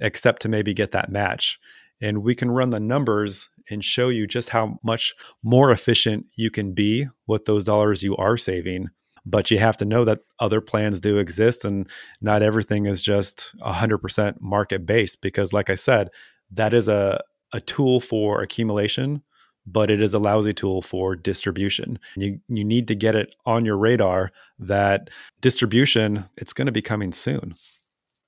except 0.00 0.40
to 0.40 0.48
maybe 0.48 0.72
get 0.72 0.92
that 0.92 1.12
match. 1.12 1.60
And 2.00 2.22
we 2.22 2.34
can 2.34 2.50
run 2.50 2.70
the 2.70 2.80
numbers 2.80 3.50
and 3.68 3.84
show 3.84 4.08
you 4.08 4.26
just 4.26 4.48
how 4.48 4.78
much 4.82 5.12
more 5.42 5.70
efficient 5.70 6.24
you 6.34 6.50
can 6.50 6.72
be 6.72 7.06
with 7.26 7.44
those 7.44 7.66
dollars 7.66 8.02
you 8.02 8.16
are 8.16 8.38
saving. 8.38 8.88
But 9.26 9.50
you 9.50 9.58
have 9.58 9.76
to 9.76 9.84
know 9.84 10.06
that 10.06 10.20
other 10.40 10.62
plans 10.62 11.00
do 11.00 11.18
exist 11.18 11.66
and 11.66 11.86
not 12.22 12.42
everything 12.42 12.86
is 12.86 13.02
just 13.02 13.54
100% 13.60 14.40
market 14.40 14.86
based. 14.86 15.20
Because, 15.20 15.52
like 15.52 15.68
I 15.68 15.74
said, 15.74 16.08
that 16.50 16.72
is 16.72 16.88
a, 16.88 17.20
a 17.54 17.60
tool 17.60 18.00
for 18.00 18.42
accumulation, 18.42 19.22
but 19.64 19.90
it 19.90 20.02
is 20.02 20.12
a 20.12 20.18
lousy 20.18 20.52
tool 20.52 20.82
for 20.82 21.16
distribution. 21.16 21.98
You 22.16 22.40
you 22.48 22.64
need 22.64 22.88
to 22.88 22.94
get 22.94 23.14
it 23.14 23.34
on 23.46 23.64
your 23.64 23.78
radar 23.78 24.32
that 24.58 25.08
distribution 25.40 26.28
it's 26.36 26.52
going 26.52 26.66
to 26.66 26.72
be 26.72 26.82
coming 26.82 27.12
soon. 27.12 27.54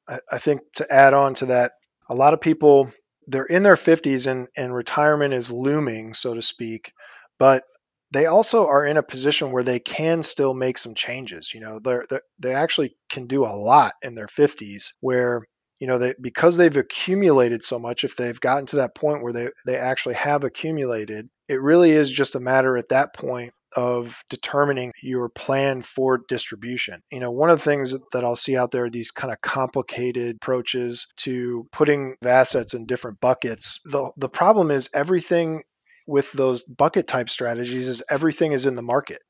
I, 0.08 0.20
I 0.30 0.38
think 0.38 0.60
to 0.76 0.90
add 0.90 1.12
on 1.12 1.34
to 1.34 1.46
that, 1.46 1.72
a 2.08 2.14
lot 2.14 2.32
of 2.32 2.40
people 2.40 2.90
they're 3.26 3.44
in 3.44 3.64
their 3.64 3.74
50s 3.74 4.30
and, 4.30 4.46
and 4.56 4.72
retirement 4.72 5.34
is 5.34 5.50
looming, 5.50 6.14
so 6.14 6.34
to 6.34 6.42
speak, 6.42 6.92
but 7.40 7.64
they 8.12 8.26
also 8.26 8.68
are 8.68 8.86
in 8.86 8.96
a 8.96 9.02
position 9.02 9.50
where 9.50 9.64
they 9.64 9.80
can 9.80 10.22
still 10.22 10.54
make 10.54 10.78
some 10.78 10.94
changes. 10.94 11.52
You 11.52 11.60
know, 11.60 11.80
they're, 11.80 12.04
they're, 12.08 12.22
they 12.38 12.54
actually 12.54 12.96
can 13.10 13.26
do 13.26 13.44
a 13.44 13.50
lot 13.56 13.94
in 14.00 14.14
their 14.14 14.28
50s 14.28 14.92
where 15.00 15.42
you 15.78 15.86
know, 15.86 15.98
they, 15.98 16.14
because 16.20 16.56
they've 16.56 16.76
accumulated 16.76 17.62
so 17.62 17.78
much, 17.78 18.04
if 18.04 18.16
they've 18.16 18.40
gotten 18.40 18.66
to 18.66 18.76
that 18.76 18.94
point 18.94 19.22
where 19.22 19.32
they, 19.32 19.48
they 19.66 19.76
actually 19.76 20.14
have 20.14 20.44
accumulated, 20.44 21.28
it 21.48 21.60
really 21.60 21.90
is 21.90 22.10
just 22.10 22.34
a 22.34 22.40
matter 22.40 22.76
at 22.76 22.88
that 22.90 23.14
point 23.14 23.52
of 23.76 24.22
determining 24.30 24.92
your 25.02 25.28
plan 25.28 25.82
for 25.82 26.20
distribution. 26.28 27.02
You 27.12 27.20
know, 27.20 27.30
one 27.30 27.50
of 27.50 27.58
the 27.58 27.64
things 27.64 27.94
that 28.12 28.24
I'll 28.24 28.36
see 28.36 28.56
out 28.56 28.70
there 28.70 28.84
are 28.84 28.90
these 28.90 29.10
kind 29.10 29.32
of 29.32 29.40
complicated 29.42 30.36
approaches 30.36 31.06
to 31.18 31.66
putting 31.72 32.16
assets 32.24 32.72
in 32.72 32.86
different 32.86 33.20
buckets. 33.20 33.78
The 33.84 34.10
the 34.16 34.30
problem 34.30 34.70
is 34.70 34.88
everything 34.94 35.62
with 36.06 36.32
those 36.32 36.62
bucket 36.62 37.06
type 37.06 37.28
strategies 37.28 37.88
is 37.88 38.02
everything 38.08 38.52
is 38.52 38.64
in 38.64 38.76
the 38.76 38.82
market. 38.82 39.20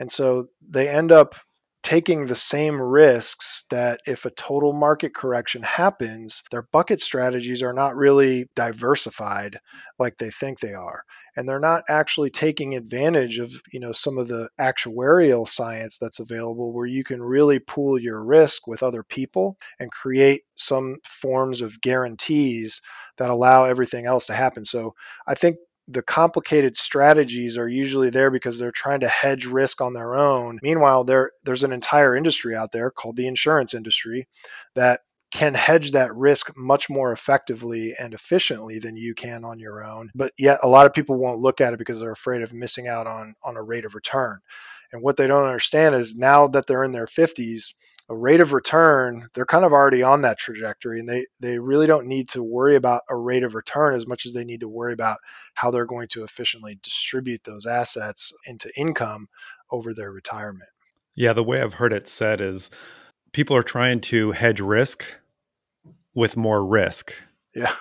And 0.00 0.10
so 0.10 0.46
they 0.68 0.88
end 0.88 1.12
up 1.12 1.36
taking 1.82 2.26
the 2.26 2.34
same 2.34 2.80
risks 2.80 3.64
that 3.70 4.00
if 4.06 4.24
a 4.24 4.30
total 4.30 4.72
market 4.72 5.14
correction 5.14 5.62
happens, 5.62 6.42
their 6.50 6.62
bucket 6.62 7.00
strategies 7.00 7.62
are 7.62 7.72
not 7.72 7.96
really 7.96 8.48
diversified 8.54 9.58
like 9.98 10.16
they 10.16 10.30
think 10.30 10.60
they 10.60 10.74
are. 10.74 11.02
And 11.36 11.48
they're 11.48 11.58
not 11.58 11.84
actually 11.88 12.30
taking 12.30 12.74
advantage 12.74 13.38
of, 13.38 13.50
you 13.72 13.80
know, 13.80 13.92
some 13.92 14.18
of 14.18 14.28
the 14.28 14.50
actuarial 14.60 15.48
science 15.48 15.98
that's 15.98 16.20
available 16.20 16.72
where 16.72 16.86
you 16.86 17.04
can 17.04 17.22
really 17.22 17.58
pool 17.58 17.98
your 17.98 18.22
risk 18.22 18.66
with 18.66 18.82
other 18.82 19.02
people 19.02 19.56
and 19.80 19.90
create 19.90 20.42
some 20.56 20.96
forms 21.04 21.62
of 21.62 21.80
guarantees 21.80 22.82
that 23.16 23.30
allow 23.30 23.64
everything 23.64 24.06
else 24.06 24.26
to 24.26 24.34
happen. 24.34 24.64
So 24.64 24.94
I 25.26 25.34
think 25.34 25.56
the 25.88 26.02
complicated 26.02 26.76
strategies 26.76 27.58
are 27.58 27.68
usually 27.68 28.10
there 28.10 28.30
because 28.30 28.58
they're 28.58 28.70
trying 28.70 29.00
to 29.00 29.08
hedge 29.08 29.46
risk 29.46 29.80
on 29.80 29.92
their 29.92 30.14
own. 30.14 30.58
Meanwhile, 30.62 31.04
there 31.04 31.32
there's 31.44 31.64
an 31.64 31.72
entire 31.72 32.16
industry 32.16 32.54
out 32.54 32.72
there 32.72 32.90
called 32.90 33.16
the 33.16 33.26
insurance 33.26 33.74
industry 33.74 34.28
that 34.74 35.00
can 35.32 35.54
hedge 35.54 35.92
that 35.92 36.14
risk 36.14 36.52
much 36.56 36.90
more 36.90 37.10
effectively 37.10 37.94
and 37.98 38.12
efficiently 38.12 38.78
than 38.78 38.96
you 38.96 39.14
can 39.14 39.44
on 39.44 39.58
your 39.58 39.82
own. 39.82 40.10
But 40.14 40.32
yet 40.38 40.60
a 40.62 40.68
lot 40.68 40.86
of 40.86 40.92
people 40.92 41.16
won't 41.16 41.40
look 41.40 41.60
at 41.60 41.72
it 41.72 41.78
because 41.78 42.00
they're 42.00 42.12
afraid 42.12 42.42
of 42.42 42.52
missing 42.52 42.86
out 42.86 43.06
on 43.06 43.34
on 43.42 43.56
a 43.56 43.62
rate 43.62 43.84
of 43.84 43.94
return. 43.94 44.40
And 44.92 45.02
what 45.02 45.16
they 45.16 45.26
don't 45.26 45.46
understand 45.46 45.94
is 45.94 46.14
now 46.14 46.48
that 46.48 46.66
they're 46.66 46.84
in 46.84 46.92
their 46.92 47.06
50s, 47.06 47.72
a 48.12 48.14
rate 48.14 48.40
of 48.40 48.52
return, 48.52 49.26
they're 49.32 49.46
kind 49.46 49.64
of 49.64 49.72
already 49.72 50.02
on 50.02 50.20
that 50.20 50.38
trajectory 50.38 51.00
and 51.00 51.08
they, 51.08 51.24
they 51.40 51.58
really 51.58 51.86
don't 51.86 52.06
need 52.06 52.28
to 52.28 52.42
worry 52.42 52.76
about 52.76 53.00
a 53.08 53.16
rate 53.16 53.42
of 53.42 53.54
return 53.54 53.94
as 53.94 54.06
much 54.06 54.26
as 54.26 54.34
they 54.34 54.44
need 54.44 54.60
to 54.60 54.68
worry 54.68 54.92
about 54.92 55.16
how 55.54 55.70
they're 55.70 55.86
going 55.86 56.08
to 56.08 56.22
efficiently 56.22 56.78
distribute 56.82 57.42
those 57.44 57.64
assets 57.64 58.30
into 58.46 58.70
income 58.76 59.28
over 59.70 59.94
their 59.94 60.12
retirement. 60.12 60.68
Yeah, 61.14 61.32
the 61.32 61.42
way 61.42 61.62
I've 61.62 61.74
heard 61.74 61.94
it 61.94 62.06
said 62.06 62.42
is 62.42 62.68
people 63.32 63.56
are 63.56 63.62
trying 63.62 64.02
to 64.02 64.32
hedge 64.32 64.60
risk 64.60 65.06
with 66.14 66.36
more 66.36 66.62
risk. 66.64 67.14
Yeah. 67.54 67.72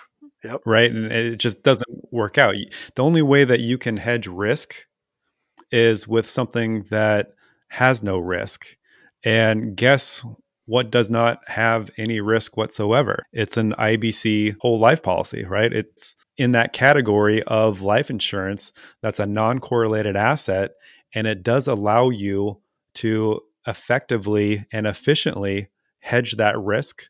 Yep. 0.45 0.61
Right. 0.65 0.89
And 0.89 1.11
it 1.11 1.35
just 1.37 1.61
doesn't 1.61 2.13
work 2.13 2.37
out. 2.37 2.55
The 2.95 3.03
only 3.03 3.21
way 3.21 3.43
that 3.43 3.59
you 3.59 3.77
can 3.77 3.97
hedge 3.97 4.27
risk 4.27 4.87
is 5.73 6.07
with 6.07 6.27
something 6.29 6.85
that 6.89 7.33
has 7.67 8.01
no 8.01 8.17
risk. 8.17 8.77
And 9.23 9.75
guess 9.75 10.23
what 10.65 10.91
does 10.91 11.09
not 11.09 11.41
have 11.47 11.89
any 11.97 12.21
risk 12.21 12.55
whatsoever? 12.55 13.25
It's 13.33 13.57
an 13.57 13.73
IBC 13.73 14.55
whole 14.61 14.79
life 14.79 15.03
policy, 15.03 15.43
right? 15.43 15.71
It's 15.71 16.15
in 16.37 16.53
that 16.53 16.73
category 16.73 17.43
of 17.43 17.81
life 17.81 18.09
insurance 18.09 18.71
that's 19.01 19.19
a 19.19 19.25
non 19.25 19.59
correlated 19.59 20.15
asset. 20.15 20.71
And 21.13 21.27
it 21.27 21.43
does 21.43 21.67
allow 21.67 22.09
you 22.09 22.61
to 22.95 23.41
effectively 23.67 24.65
and 24.71 24.87
efficiently 24.87 25.69
hedge 25.99 26.37
that 26.37 26.57
risk 26.57 27.03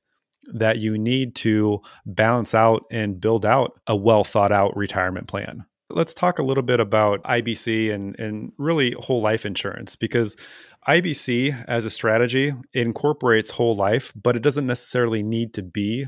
that 0.53 0.79
you 0.79 0.97
need 0.97 1.35
to 1.35 1.81
balance 2.05 2.55
out 2.55 2.83
and 2.91 3.21
build 3.21 3.45
out 3.45 3.79
a 3.87 3.95
well 3.95 4.23
thought 4.23 4.51
out 4.51 4.75
retirement 4.75 5.27
plan. 5.27 5.65
Let's 5.93 6.13
talk 6.13 6.39
a 6.39 6.43
little 6.43 6.63
bit 6.63 6.79
about 6.79 7.24
IBC 7.24 7.93
and, 7.93 8.17
and 8.19 8.51
really 8.57 8.95
whole 9.00 9.21
life 9.21 9.45
insurance 9.45 9.95
because 9.95 10.36
IBC 10.88 11.65
as 11.67 11.86
a 11.86 11.89
strategy 11.89 12.53
incorporates 12.74 13.51
whole 13.51 13.75
life, 13.75 14.12
but 14.15 14.36
it 14.36 14.41
doesn't 14.41 14.67
necessarily 14.67 15.21
need 15.21 15.53
to 15.53 15.62
be 15.62 16.05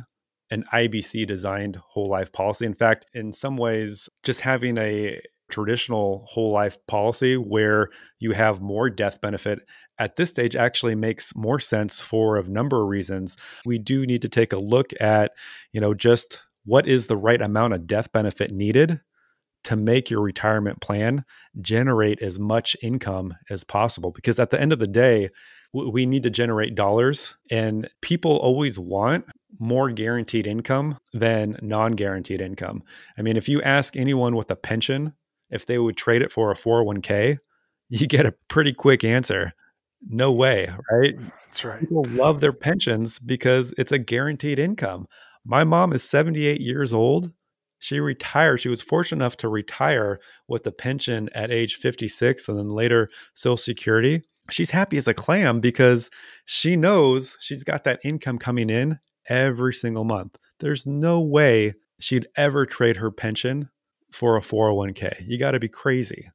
an 0.49 0.63
IBC 0.73 1.27
designed 1.27 1.77
whole 1.77 2.07
life 2.07 2.31
policy. 2.31 2.65
In 2.65 2.73
fact, 2.73 3.05
in 3.13 3.31
some 3.31 3.57
ways, 3.57 4.09
just 4.23 4.41
having 4.41 4.77
a 4.77 5.19
traditional 5.49 6.25
whole 6.27 6.51
life 6.51 6.77
policy 6.87 7.37
where 7.37 7.89
you 8.19 8.31
have 8.31 8.61
more 8.61 8.89
death 8.89 9.21
benefit 9.21 9.59
at 9.99 10.15
this 10.15 10.29
stage 10.29 10.55
actually 10.55 10.95
makes 10.95 11.35
more 11.35 11.59
sense 11.59 12.01
for 12.01 12.37
a 12.37 12.49
number 12.49 12.81
of 12.81 12.89
reasons. 12.89 13.37
We 13.65 13.77
do 13.77 14.05
need 14.05 14.23
to 14.23 14.29
take 14.29 14.53
a 14.53 14.57
look 14.57 14.91
at, 14.99 15.31
you 15.71 15.79
know, 15.79 15.93
just 15.93 16.41
what 16.65 16.87
is 16.87 17.07
the 17.07 17.17
right 17.17 17.41
amount 17.41 17.73
of 17.73 17.85
death 17.85 18.11
benefit 18.11 18.51
needed 18.51 18.99
to 19.63 19.75
make 19.75 20.09
your 20.09 20.21
retirement 20.21 20.81
plan 20.81 21.23
generate 21.61 22.21
as 22.21 22.39
much 22.39 22.75
income 22.81 23.33
as 23.49 23.63
possible. 23.63 24.11
Because 24.11 24.39
at 24.39 24.49
the 24.49 24.59
end 24.59 24.73
of 24.73 24.79
the 24.79 24.87
day, 24.87 25.29
we 25.73 26.05
need 26.05 26.23
to 26.23 26.29
generate 26.29 26.75
dollars, 26.75 27.35
and 27.49 27.89
people 28.01 28.37
always 28.37 28.77
want 28.77 29.25
more 29.59 29.89
guaranteed 29.91 30.45
income 30.45 30.99
than 31.13 31.57
non 31.61 31.93
guaranteed 31.93 32.41
income. 32.41 32.83
I 33.17 33.23
mean, 33.23 33.37
if 33.37 33.49
you 33.49 33.61
ask 33.63 33.95
anyone 33.95 34.35
with 34.35 34.51
a 34.51 34.55
pension 34.55 35.13
if 35.49 35.65
they 35.65 35.77
would 35.77 35.97
trade 35.97 36.21
it 36.21 36.31
for 36.31 36.51
a 36.51 36.55
401k, 36.55 37.37
you 37.89 38.07
get 38.07 38.25
a 38.25 38.35
pretty 38.49 38.73
quick 38.73 39.03
answer. 39.03 39.53
No 40.09 40.31
way, 40.31 40.69
right? 40.91 41.17
Mm, 41.17 41.31
that's 41.45 41.63
right. 41.63 41.79
People 41.79 42.05
love 42.09 42.41
their 42.41 42.53
pensions 42.53 43.19
because 43.19 43.73
it's 43.77 43.91
a 43.91 43.97
guaranteed 43.97 44.59
income. 44.59 45.07
My 45.45 45.63
mom 45.63 45.93
is 45.93 46.03
78 46.03 46.59
years 46.59 46.93
old 46.93 47.31
she 47.83 47.99
retired. 47.99 48.61
She 48.61 48.69
was 48.69 48.81
fortunate 48.81 49.17
enough 49.17 49.35
to 49.37 49.49
retire 49.49 50.21
with 50.47 50.65
a 50.65 50.71
pension 50.71 51.29
at 51.35 51.51
age 51.51 51.75
56 51.75 52.47
and 52.47 52.57
then 52.57 52.69
later 52.69 53.09
Social 53.35 53.57
Security. 53.57 54.21
She's 54.49 54.69
happy 54.69 54.95
as 54.95 55.05
a 55.05 55.13
clam 55.13 55.59
because 55.59 56.09
she 56.45 56.77
knows 56.77 57.35
she's 57.41 57.65
got 57.65 57.83
that 57.83 57.99
income 58.05 58.37
coming 58.37 58.69
in 58.69 58.99
every 59.27 59.73
single 59.73 60.05
month. 60.05 60.37
There's 60.59 60.87
no 60.87 61.19
way 61.19 61.73
she'd 61.99 62.27
ever 62.37 62.65
trade 62.65 62.97
her 62.97 63.11
pension 63.11 63.69
for 64.13 64.37
a 64.37 64.41
401k. 64.41 65.27
You 65.27 65.37
got 65.37 65.51
to 65.51 65.59
be 65.59 65.67
crazy. 65.67 66.29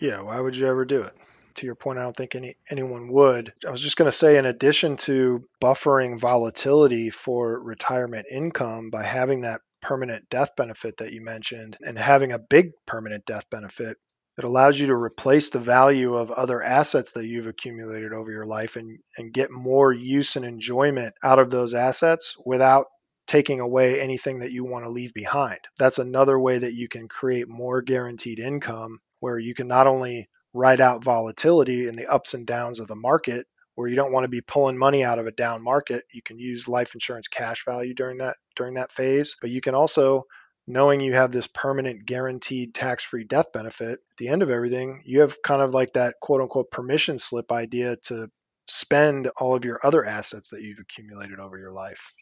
Yeah, 0.00 0.22
why 0.22 0.40
would 0.40 0.56
you 0.56 0.66
ever 0.66 0.86
do 0.86 1.02
it? 1.02 1.14
To 1.56 1.66
your 1.66 1.74
point, 1.74 1.98
I 1.98 2.02
don't 2.02 2.16
think 2.16 2.34
any 2.34 2.56
anyone 2.70 3.12
would. 3.12 3.52
I 3.66 3.70
was 3.70 3.82
just 3.82 3.96
going 3.96 4.10
to 4.10 4.16
say, 4.16 4.38
in 4.38 4.46
addition 4.46 4.96
to 4.98 5.44
buffering 5.62 6.18
volatility 6.18 7.10
for 7.10 7.62
retirement 7.62 8.26
income 8.30 8.88
by 8.90 9.04
having 9.04 9.42
that 9.42 9.60
permanent 9.84 10.28
death 10.30 10.50
benefit 10.56 10.96
that 10.96 11.12
you 11.12 11.22
mentioned 11.22 11.76
and 11.80 11.96
having 11.98 12.32
a 12.32 12.38
big 12.38 12.70
permanent 12.86 13.24
death 13.26 13.44
benefit 13.50 13.96
it 14.36 14.44
allows 14.44 14.80
you 14.80 14.88
to 14.88 14.94
replace 14.94 15.50
the 15.50 15.60
value 15.60 16.14
of 16.16 16.32
other 16.32 16.60
assets 16.60 17.12
that 17.12 17.26
you've 17.26 17.46
accumulated 17.46 18.12
over 18.12 18.32
your 18.32 18.46
life 18.46 18.74
and, 18.74 18.98
and 19.16 19.32
get 19.32 19.52
more 19.52 19.92
use 19.92 20.34
and 20.34 20.44
enjoyment 20.44 21.14
out 21.22 21.38
of 21.38 21.50
those 21.50 21.72
assets 21.72 22.34
without 22.44 22.86
taking 23.28 23.60
away 23.60 24.00
anything 24.00 24.40
that 24.40 24.50
you 24.50 24.64
want 24.64 24.84
to 24.84 24.90
leave 24.90 25.14
behind. 25.14 25.60
That's 25.78 25.98
another 25.98 26.38
way 26.38 26.58
that 26.58 26.74
you 26.74 26.88
can 26.88 27.06
create 27.06 27.48
more 27.48 27.80
guaranteed 27.80 28.40
income 28.40 28.98
where 29.20 29.38
you 29.38 29.54
can 29.54 29.68
not 29.68 29.86
only 29.86 30.28
ride 30.52 30.80
out 30.80 31.04
volatility 31.04 31.86
and 31.86 31.96
the 31.96 32.10
ups 32.10 32.34
and 32.34 32.46
downs 32.46 32.80
of 32.80 32.88
the 32.88 32.96
market, 32.96 33.46
where 33.74 33.88
you 33.88 33.96
don't 33.96 34.12
want 34.12 34.24
to 34.24 34.28
be 34.28 34.40
pulling 34.40 34.78
money 34.78 35.04
out 35.04 35.18
of 35.18 35.26
a 35.26 35.32
down 35.32 35.62
market. 35.62 36.04
You 36.12 36.22
can 36.22 36.38
use 36.38 36.68
life 36.68 36.94
insurance 36.94 37.28
cash 37.28 37.64
value 37.64 37.94
during 37.94 38.18
that 38.18 38.36
during 38.56 38.74
that 38.74 38.92
phase, 38.92 39.36
but 39.40 39.50
you 39.50 39.60
can 39.60 39.74
also 39.74 40.24
knowing 40.66 41.00
you 41.00 41.14
have 41.14 41.32
this 41.32 41.46
permanent 41.46 42.06
guaranteed 42.06 42.74
tax-free 42.74 43.24
death 43.24 43.52
benefit 43.52 43.92
at 43.92 44.16
the 44.18 44.28
end 44.28 44.42
of 44.42 44.50
everything, 44.50 45.02
you 45.04 45.20
have 45.20 45.42
kind 45.42 45.60
of 45.60 45.72
like 45.72 45.92
that 45.92 46.14
quote 46.20 46.40
unquote 46.40 46.70
permission 46.70 47.18
slip 47.18 47.52
idea 47.52 47.96
to 47.96 48.28
spend 48.66 49.30
all 49.36 49.54
of 49.54 49.64
your 49.64 49.78
other 49.82 50.04
assets 50.04 50.50
that 50.50 50.62
you've 50.62 50.78
accumulated 50.78 51.38
over 51.38 51.58
your 51.58 51.72
life. 51.72 52.12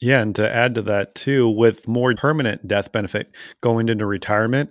Yeah, 0.00 0.20
and 0.20 0.34
to 0.36 0.50
add 0.50 0.74
to 0.76 0.82
that 0.82 1.14
too, 1.14 1.48
with 1.48 1.86
more 1.86 2.14
permanent 2.14 2.66
death 2.66 2.90
benefit 2.90 3.30
going 3.60 3.88
into 3.88 4.06
retirement, 4.06 4.70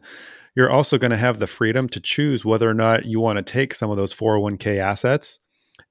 you're 0.56 0.72
also 0.72 0.98
going 0.98 1.12
to 1.12 1.18
have 1.18 1.40
the 1.40 1.48
freedom 1.48 1.88
to 1.90 2.00
choose 2.00 2.44
whether 2.44 2.70
or 2.70 2.74
not 2.74 3.06
you 3.06 3.20
want 3.20 3.38
to 3.38 3.44
take 3.44 3.74
some 3.74 3.90
of 3.90 3.98
those 3.98 4.14
401k 4.14 4.78
assets 4.78 5.40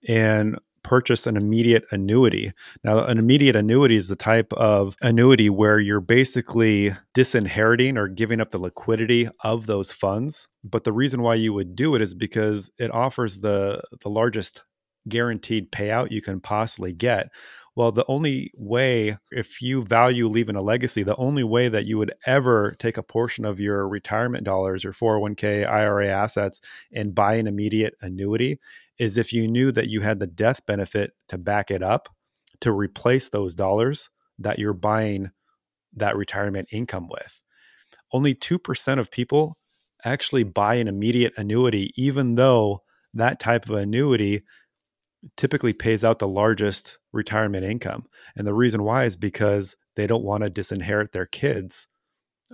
and 0.09 0.59
purchase 0.83 1.27
an 1.27 1.37
immediate 1.37 1.85
annuity. 1.91 2.53
Now, 2.85 3.05
an 3.05 3.19
immediate 3.19 3.57
annuity 3.57 3.97
is 3.97 4.09
the 4.09 4.17
type 4.17 4.53
of 4.55 4.97
annuity 5.01 5.49
where 5.49 5.79
you're 5.79 6.01
basically 6.01 6.95
disinheriting 7.15 7.97
or 7.97 8.09
giving 8.09 8.41
up 8.41 8.51
the 8.51 8.59
liquidity 8.59 9.29
of 9.45 9.67
those 9.67 9.93
funds. 9.93 10.49
But 10.65 10.85
the 10.85 10.93
reason 10.93 11.23
why 11.23 11.37
you 11.37 11.53
would 11.53 11.77
do 11.77 11.95
it 11.95 12.03
is 12.03 12.15
because 12.15 12.71
it 12.79 12.93
offers 12.93 13.39
the 13.39 13.83
the 14.01 14.11
largest 14.11 14.65
guaranteed 15.09 15.73
payout 15.73 16.11
you 16.11 16.23
can 16.23 16.41
possibly 16.41 16.93
get. 16.93 17.31
Well, 17.75 17.91
the 17.91 18.05
only 18.07 18.53
way, 18.55 19.17
if 19.31 19.63
you 19.63 19.83
value 19.83 20.29
leaving 20.29 20.57
a 20.57 20.63
legacy, 20.63 21.03
the 21.03 21.17
only 21.17 21.43
way 21.43 21.71
that 21.71 21.87
you 21.87 21.97
would 21.97 22.13
ever 22.27 22.77
take 22.79 22.99
a 22.99 23.03
portion 23.03 23.47
of 23.47 23.59
your 23.59 23.89
retirement 23.89 24.45
dollars, 24.45 24.85
your 24.85 24.93
401k, 24.93 25.67
IRA 25.67 26.09
assets, 26.09 26.61
and 26.93 27.15
buy 27.15 27.37
an 27.37 27.47
immediate 27.47 27.95
annuity 28.03 28.61
is 29.03 29.19
if 29.19 29.33
you 29.33 29.49
knew 29.49 29.73
that 29.73 29.89
you 29.89 30.01
had 30.01 30.21
the 30.21 30.29
death 30.29 30.65
benefit 30.65 31.11
to 31.29 31.37
back 31.37 31.73
it 31.73 31.83
up 31.83 32.09
to 32.61 32.71
replace 32.71 33.29
those 33.29 33.53
dollars 33.53 34.09
that 34.39 34.61
you're 34.61 34.73
buying 34.73 35.33
that 35.95 36.17
retirement 36.17 36.69
income 36.71 37.09
with. 37.09 37.43
Only 38.13 38.33
2% 38.33 39.01
of 39.01 39.11
people 39.11 39.59
actually 40.05 40.45
buy 40.45 40.77
an 40.77 40.87
immediate 40.87 41.33
annuity, 41.37 41.93
even 41.97 42.37
though 42.37 42.83
that 43.13 43.41
type 43.41 43.69
of 43.69 43.75
annuity 43.75 44.43
typically 45.37 45.73
pays 45.73 46.05
out 46.05 46.21
the 46.21 46.29
largest 46.29 46.99
retirement 47.13 47.65
income. 47.65 48.05
And 48.37 48.47
the 48.47 48.55
reason 48.55 48.85
why 48.85 49.03
is 49.05 49.17
because 49.17 49.75
they 49.97 50.07
don't 50.07 50.25
want 50.25 50.45
to 50.45 50.51
disinherit 50.51 51.11
their 51.11 51.27
kids 51.27 51.89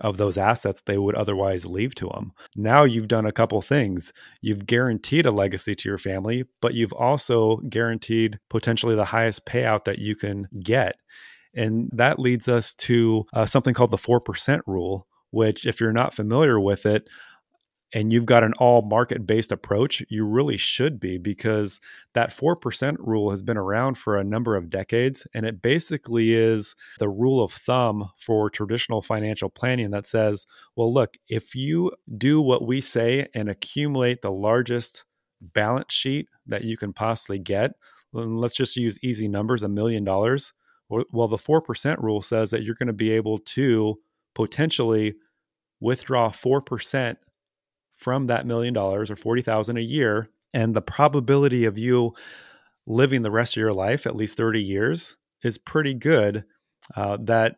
of 0.00 0.16
those 0.16 0.38
assets 0.38 0.80
they 0.80 0.98
would 0.98 1.14
otherwise 1.14 1.66
leave 1.66 1.94
to 1.96 2.08
them. 2.08 2.32
Now 2.56 2.84
you've 2.84 3.08
done 3.08 3.26
a 3.26 3.32
couple 3.32 3.60
things. 3.62 4.12
You've 4.40 4.66
guaranteed 4.66 5.26
a 5.26 5.30
legacy 5.30 5.74
to 5.74 5.88
your 5.88 5.98
family, 5.98 6.44
but 6.60 6.74
you've 6.74 6.92
also 6.92 7.56
guaranteed 7.68 8.38
potentially 8.48 8.94
the 8.94 9.06
highest 9.06 9.44
payout 9.44 9.84
that 9.84 9.98
you 9.98 10.14
can 10.14 10.48
get. 10.62 10.96
And 11.54 11.90
that 11.92 12.18
leads 12.18 12.48
us 12.48 12.74
to 12.74 13.24
uh, 13.32 13.46
something 13.46 13.74
called 13.74 13.90
the 13.90 13.96
4% 13.96 14.60
rule, 14.66 15.06
which, 15.30 15.66
if 15.66 15.80
you're 15.80 15.92
not 15.92 16.14
familiar 16.14 16.60
with 16.60 16.86
it, 16.86 17.08
and 17.94 18.12
you've 18.12 18.26
got 18.26 18.44
an 18.44 18.52
all 18.58 18.82
market 18.82 19.26
based 19.26 19.50
approach, 19.50 20.04
you 20.08 20.24
really 20.24 20.58
should 20.58 21.00
be 21.00 21.16
because 21.16 21.80
that 22.12 22.30
4% 22.30 22.96
rule 22.98 23.30
has 23.30 23.42
been 23.42 23.56
around 23.56 23.96
for 23.96 24.18
a 24.18 24.24
number 24.24 24.56
of 24.56 24.68
decades. 24.68 25.26
And 25.32 25.46
it 25.46 25.62
basically 25.62 26.34
is 26.34 26.74
the 26.98 27.08
rule 27.08 27.42
of 27.42 27.52
thumb 27.52 28.10
for 28.18 28.50
traditional 28.50 29.00
financial 29.00 29.48
planning 29.48 29.90
that 29.90 30.06
says, 30.06 30.46
well, 30.76 30.92
look, 30.92 31.16
if 31.28 31.54
you 31.54 31.92
do 32.18 32.40
what 32.42 32.66
we 32.66 32.80
say 32.80 33.28
and 33.34 33.48
accumulate 33.48 34.20
the 34.20 34.32
largest 34.32 35.04
balance 35.40 35.94
sheet 35.94 36.28
that 36.46 36.64
you 36.64 36.76
can 36.76 36.92
possibly 36.92 37.38
get, 37.38 37.72
let's 38.12 38.54
just 38.54 38.76
use 38.76 38.98
easy 39.02 39.28
numbers 39.28 39.62
a 39.62 39.68
million 39.68 40.04
dollars. 40.04 40.52
Well, 40.90 41.28
the 41.28 41.36
4% 41.36 42.02
rule 42.02 42.22
says 42.22 42.50
that 42.50 42.62
you're 42.62 42.74
going 42.74 42.86
to 42.86 42.94
be 42.94 43.10
able 43.12 43.38
to 43.38 43.98
potentially 44.34 45.14
withdraw 45.80 46.30
4% 46.30 47.16
from 47.98 48.28
that 48.28 48.46
million 48.46 48.72
dollars 48.72 49.10
or 49.10 49.16
40,000 49.16 49.76
a 49.76 49.80
year 49.80 50.30
and 50.54 50.74
the 50.74 50.82
probability 50.82 51.64
of 51.64 51.76
you 51.76 52.14
living 52.86 53.22
the 53.22 53.30
rest 53.30 53.54
of 53.56 53.60
your 53.60 53.72
life 53.72 54.06
at 54.06 54.16
least 54.16 54.36
30 54.36 54.62
years 54.62 55.16
is 55.42 55.58
pretty 55.58 55.94
good 55.94 56.44
uh, 56.96 57.18
that 57.20 57.56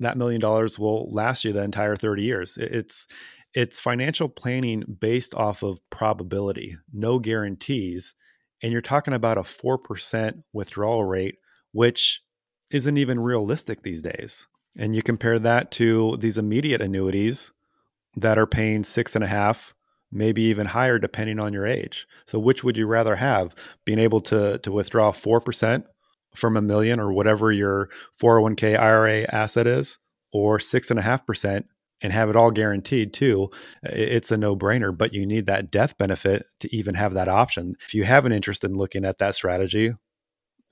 that 0.00 0.16
million 0.16 0.40
dollars 0.40 0.78
will 0.78 1.08
last 1.10 1.44
you 1.44 1.52
the 1.52 1.62
entire 1.62 1.94
30 1.94 2.22
years. 2.22 2.58
It's 2.60 3.06
it's 3.54 3.78
financial 3.78 4.28
planning 4.28 4.82
based 5.00 5.34
off 5.34 5.62
of 5.62 5.78
probability 5.90 6.76
no 6.92 7.18
guarantees 7.18 8.14
and 8.62 8.72
you're 8.72 8.80
talking 8.80 9.12
about 9.12 9.36
a 9.36 9.42
4% 9.42 10.42
withdrawal 10.52 11.04
rate 11.04 11.36
which 11.72 12.22
isn't 12.70 12.96
even 12.96 13.20
realistic 13.20 13.82
these 13.82 14.02
days. 14.02 14.46
And 14.76 14.96
you 14.96 15.02
compare 15.02 15.38
that 15.38 15.70
to 15.72 16.16
these 16.18 16.38
immediate 16.38 16.80
annuities 16.80 17.52
that 18.16 18.38
are 18.38 18.46
paying 18.46 18.84
six 18.84 19.14
and 19.14 19.22
a 19.22 19.28
half 19.28 19.74
maybe 20.12 20.42
even 20.42 20.66
higher 20.66 20.98
depending 20.98 21.40
on 21.40 21.52
your 21.52 21.66
age. 21.66 22.06
So 22.26 22.38
which 22.38 22.62
would 22.62 22.76
you 22.76 22.86
rather 22.86 23.16
have? 23.16 23.54
Being 23.84 23.98
able 23.98 24.20
to 24.22 24.58
to 24.58 24.72
withdraw 24.72 25.10
4% 25.12 25.84
from 26.34 26.56
a 26.56 26.62
million 26.62 27.00
or 27.00 27.12
whatever 27.12 27.50
your 27.50 27.88
401k 28.20 28.78
IRA 28.78 29.26
asset 29.32 29.66
is, 29.66 29.98
or 30.32 30.58
six 30.58 30.90
and 30.90 30.98
a 30.98 31.02
half 31.02 31.26
percent 31.26 31.66
and 32.02 32.12
have 32.12 32.28
it 32.28 32.36
all 32.36 32.50
guaranteed 32.50 33.12
too, 33.12 33.48
it's 33.82 34.32
a 34.32 34.36
no 34.36 34.56
brainer, 34.56 34.96
but 34.96 35.14
you 35.14 35.24
need 35.24 35.46
that 35.46 35.70
death 35.70 35.96
benefit 35.98 36.46
to 36.60 36.74
even 36.74 36.94
have 36.94 37.14
that 37.14 37.28
option. 37.28 37.76
If 37.86 37.94
you 37.94 38.04
have 38.04 38.24
an 38.24 38.32
interest 38.32 38.64
in 38.64 38.74
looking 38.74 39.04
at 39.04 39.18
that 39.18 39.34
strategy, 39.36 39.94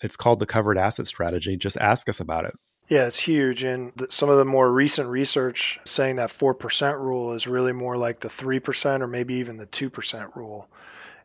it's 0.03 0.17
called 0.17 0.41
the 0.41 0.47
covered 0.47 0.79
asset 0.79 1.07
strategy. 1.07 1.57
Just 1.57 1.77
ask 1.77 2.09
us 2.09 2.21
about 2.21 2.47
it. 2.47 2.55
Yeah, 2.91 3.07
it's 3.07 3.21
huge. 3.21 3.63
And 3.63 3.93
some 4.11 4.31
of 4.31 4.37
the 4.37 4.45
more 4.45 4.71
recent 4.71 5.09
research 5.09 5.79
saying 5.85 6.17
that 6.17 6.31
4% 6.31 6.99
rule 6.99 7.35
is 7.35 7.47
really 7.47 7.73
more 7.73 7.97
like 7.97 8.19
the 8.19 8.29
3% 8.29 9.01
or 9.01 9.07
maybe 9.07 9.35
even 9.35 9.57
the 9.57 9.67
2% 9.67 10.35
rule. 10.35 10.69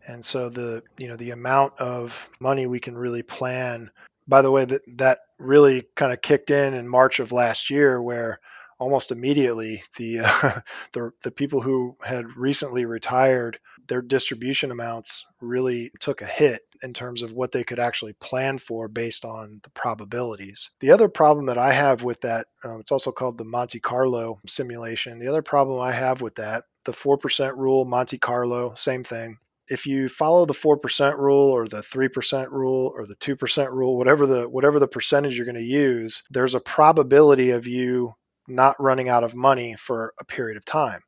And 0.08 0.24
so 0.24 0.50
the, 0.50 0.84
you 1.00 1.08
know, 1.08 1.16
the 1.16 1.32
amount 1.32 1.80
of 1.80 2.30
money 2.40 2.68
we 2.68 2.80
can 2.80 2.96
really 2.96 3.24
plan. 3.24 3.90
By 4.28 4.44
the 4.44 4.52
way, 4.52 4.66
that 4.66 4.82
that 4.98 5.20
really 5.40 5.88
kind 5.96 6.14
of 6.14 6.22
kicked 6.22 6.51
in 6.51 6.75
in 6.75 6.88
March 6.88 7.20
of 7.20 7.32
last 7.32 7.72
year 7.72 8.00
where 8.00 8.40
almost 8.78 9.12
immediately 9.12 9.82
the 9.98 10.20
uh, 10.20 10.60
the 10.94 11.12
the 11.24 11.32
people 11.32 11.62
who 11.62 11.98
had 12.06 12.38
recently 12.38 12.86
retired 12.86 13.58
their 13.88 14.02
distribution 14.02 14.72
amounts 14.72 15.26
really 15.42 15.92
took 16.00 16.22
a 16.22 16.26
hit 16.26 16.62
in 16.84 16.94
terms 16.94 17.22
of 17.22 17.32
what 17.32 17.52
they 17.52 17.64
could 17.64 17.80
actually 17.80 18.14
plan 18.14 18.58
for 18.58 18.88
based 18.88 19.26
on 19.26 19.60
the 19.64 19.70
probabilities. 19.72 20.70
The 20.80 20.92
other 20.92 21.10
problem 21.10 21.48
that 21.48 21.58
I 21.58 21.72
have 21.72 22.04
with 22.04 22.22
that, 22.22 22.48
uh, 22.64 22.80
it's 22.80 22.92
also 22.92 23.12
called 23.12 23.38
the 23.38 23.46
Monte 23.46 23.80
Carlo 23.80 24.40
simulation. 24.48 25.20
The 25.20 25.28
other 25.28 25.42
problem 25.42 25.80
I 25.80 25.92
have 25.92 26.22
with 26.22 26.36
that, 26.36 26.66
the 26.86 26.92
4% 26.92 27.58
rule, 27.58 27.86
Monte 27.86 28.18
Carlo, 28.18 28.74
same 28.76 29.04
thing. 29.04 29.38
If 29.68 29.88
you 29.88 30.10
follow 30.10 30.46
the 30.46 30.54
4% 30.54 31.18
rule 31.18 31.50
or 31.50 31.68
the 31.68 31.82
3% 31.82 32.52
rule 32.52 32.94
or 32.96 33.08
the 33.08 33.16
2% 33.16 33.72
rule, 33.72 33.98
whatever 33.98 34.28
the 34.28 34.48
whatever 34.48 34.80
the 34.80 34.88
percentage 34.88 35.36
you're 35.36 35.46
going 35.48 35.56
to 35.56 35.64
use, 35.64 36.22
there's 36.30 36.54
a 36.54 36.60
probability 36.60 37.50
of 37.52 37.66
you 37.66 38.14
not 38.48 38.80
running 38.80 39.10
out 39.10 39.24
of 39.24 39.34
money 39.34 39.76
for 39.76 40.14
a 40.20 40.26
period 40.26 40.58
of 40.58 40.66
time. 40.66 41.02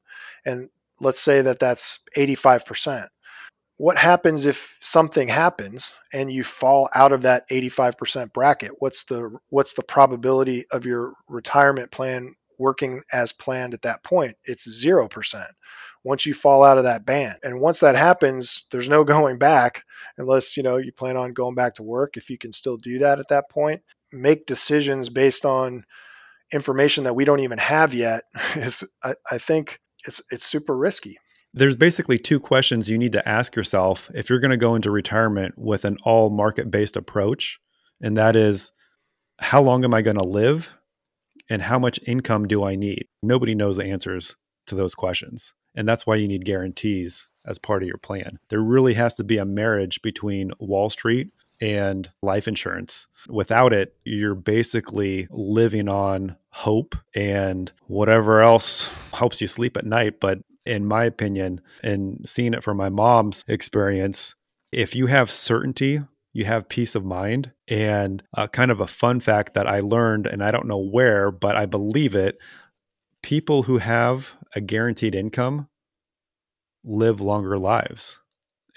And 0.44 0.70
let's 0.99 1.21
say 1.21 1.41
that 1.41 1.60
that's 1.60 1.99
85%. 2.15 3.07
What 3.77 3.97
happens 3.97 4.45
if 4.45 4.75
something 4.81 5.27
happens 5.27 5.93
and 6.12 6.31
you 6.31 6.43
fall 6.43 6.89
out 6.93 7.12
of 7.12 7.23
that 7.23 7.47
85% 7.49 8.33
bracket? 8.33 8.71
What's 8.79 9.03
the 9.03 9.38
what's 9.49 9.73
the 9.73 9.83
probability 9.83 10.65
of 10.71 10.86
your 10.88 11.13
retirement 11.27 11.91
plan 11.91 12.33
working 12.57 13.03
as 13.12 13.33
planned 13.33 13.75
at 13.75 13.83
that 13.83 14.03
point? 14.03 14.36
It's 14.45 14.67
0% 14.67 15.45
once 16.03 16.25
you 16.25 16.33
fall 16.33 16.63
out 16.63 16.79
of 16.79 16.86
that 16.86 17.05
band. 17.05 17.38
And 17.43 17.62
once 17.62 17.81
that 17.81 17.95
happens, 17.95 18.65
there's 18.71 18.89
no 18.89 19.03
going 19.05 19.38
back 19.38 19.83
unless, 20.17 20.57
you 20.57 20.63
know, 20.63 20.77
you 20.77 20.91
plan 20.91 21.17
on 21.17 21.33
going 21.33 21.53
back 21.53 21.75
to 21.75 21.83
work 21.83 22.17
if 22.17 22.31
you 22.31 22.38
can 22.39 22.53
still 22.53 22.77
do 22.77 22.99
that 22.99 23.19
at 23.19 23.29
that 23.29 23.49
point. 23.49 23.83
Make 24.12 24.47
decisions 24.47 25.10
based 25.10 25.45
on 25.45 25.83
information 26.51 27.03
that 27.03 27.15
we 27.15 27.25
don't 27.25 27.41
even 27.41 27.57
have 27.60 27.93
yet 27.93 28.23
is 28.55 28.83
I, 29.03 29.15
I 29.29 29.38
think 29.38 29.79
it's 30.08 30.22
it's 30.32 30.46
super 30.46 30.76
risky. 30.76 31.17
There's 31.54 31.76
basically 31.76 32.17
two 32.17 32.39
questions 32.39 32.89
you 32.89 32.98
need 32.98 33.13
to 33.13 33.28
ask 33.28 33.56
yourself 33.56 34.12
if 34.13 34.30
you're 34.30 34.39
going 34.39 34.52
to 34.52 34.58
go 34.58 34.76
into 34.76 34.91
retirement 34.91 35.56
with 35.58 35.86
an 35.86 35.98
all 36.04 36.30
market 36.30 36.70
based 36.70 36.98
approach. 36.98 37.60
And 38.02 38.17
that 38.17 38.36
is, 38.36 38.72
how 39.39 39.62
long 39.62 39.84
am 39.84 39.93
I 39.93 40.02
going 40.02 40.17
to 40.17 40.28
live? 40.28 40.78
And 41.50 41.62
how 41.62 41.80
much 41.80 42.00
income 42.06 42.48
do 42.48 42.63
I 42.63 42.76
need? 42.76 43.08
Nobody 43.24 43.56
knows 43.56 43.78
the 43.78 43.86
answers 43.86 44.36
to 44.67 44.76
those 44.76 44.93
questions. 44.93 45.54
And 45.76 45.88
that's 45.88 46.06
why 46.06 46.15
you 46.15 46.28
need 46.28 46.46
guarantees 46.46 47.28
as 47.46 47.58
part 47.58 47.82
of 47.82 47.88
your 47.88 47.98
plan. 47.98 48.39
There 48.50 48.60
really 48.60 48.96
has 48.96 49.15
to 49.15 49.24
be 49.24 49.38
a 49.38 49.46
marriage 49.46 50.02
between 50.02 50.52
Wall 50.60 50.89
Street 50.89 51.30
and 51.60 52.10
life 52.22 52.48
insurance. 52.48 53.08
Without 53.28 53.74
it, 53.74 53.96
you're 54.04 54.36
basically 54.36 55.28
living 55.32 55.89
on 55.89 56.36
hope 56.50 56.96
and 57.15 57.72
whatever 57.88 58.41
else 58.41 58.89
helps 59.13 59.41
you 59.41 59.48
sleep 59.48 59.78
at 59.78 59.86
night. 59.86 60.20
But 60.20 60.39
in 60.65 60.86
my 60.86 61.06
opinion, 61.06 61.62
and 61.84 62.22
seeing 62.26 62.54
it 62.54 62.63
from 62.63 62.78
my 62.78 62.89
mom's 62.89 63.43
experience, 63.48 64.36
if 64.72 64.96
you 64.96 65.08
have 65.08 65.32
certainty, 65.32 66.02
you 66.34 66.46
have 66.46 66.70
peace 66.70 66.93
of 66.93 67.06
mind. 67.06 67.52
And 67.67 68.24
uh, 68.36 68.48
kind 68.48 68.72
of 68.72 68.80
a 68.80 68.88
fun 68.88 69.20
fact 69.20 69.54
that 69.56 69.67
I 69.67 69.80
learned, 69.80 70.28
and 70.28 70.43
I 70.43 70.52
don't 70.52 70.67
know 70.67 70.78
where, 70.78 71.32
but 71.32 71.56
I 71.56 71.65
believe 71.65 72.15
it 72.15 72.38
people 73.24 73.63
who 73.63 73.78
have 73.80 74.34
a 74.56 74.62
guaranteed 74.62 75.15
income 75.15 75.67
live 76.84 77.20
longer 77.20 77.58
lives 77.58 78.20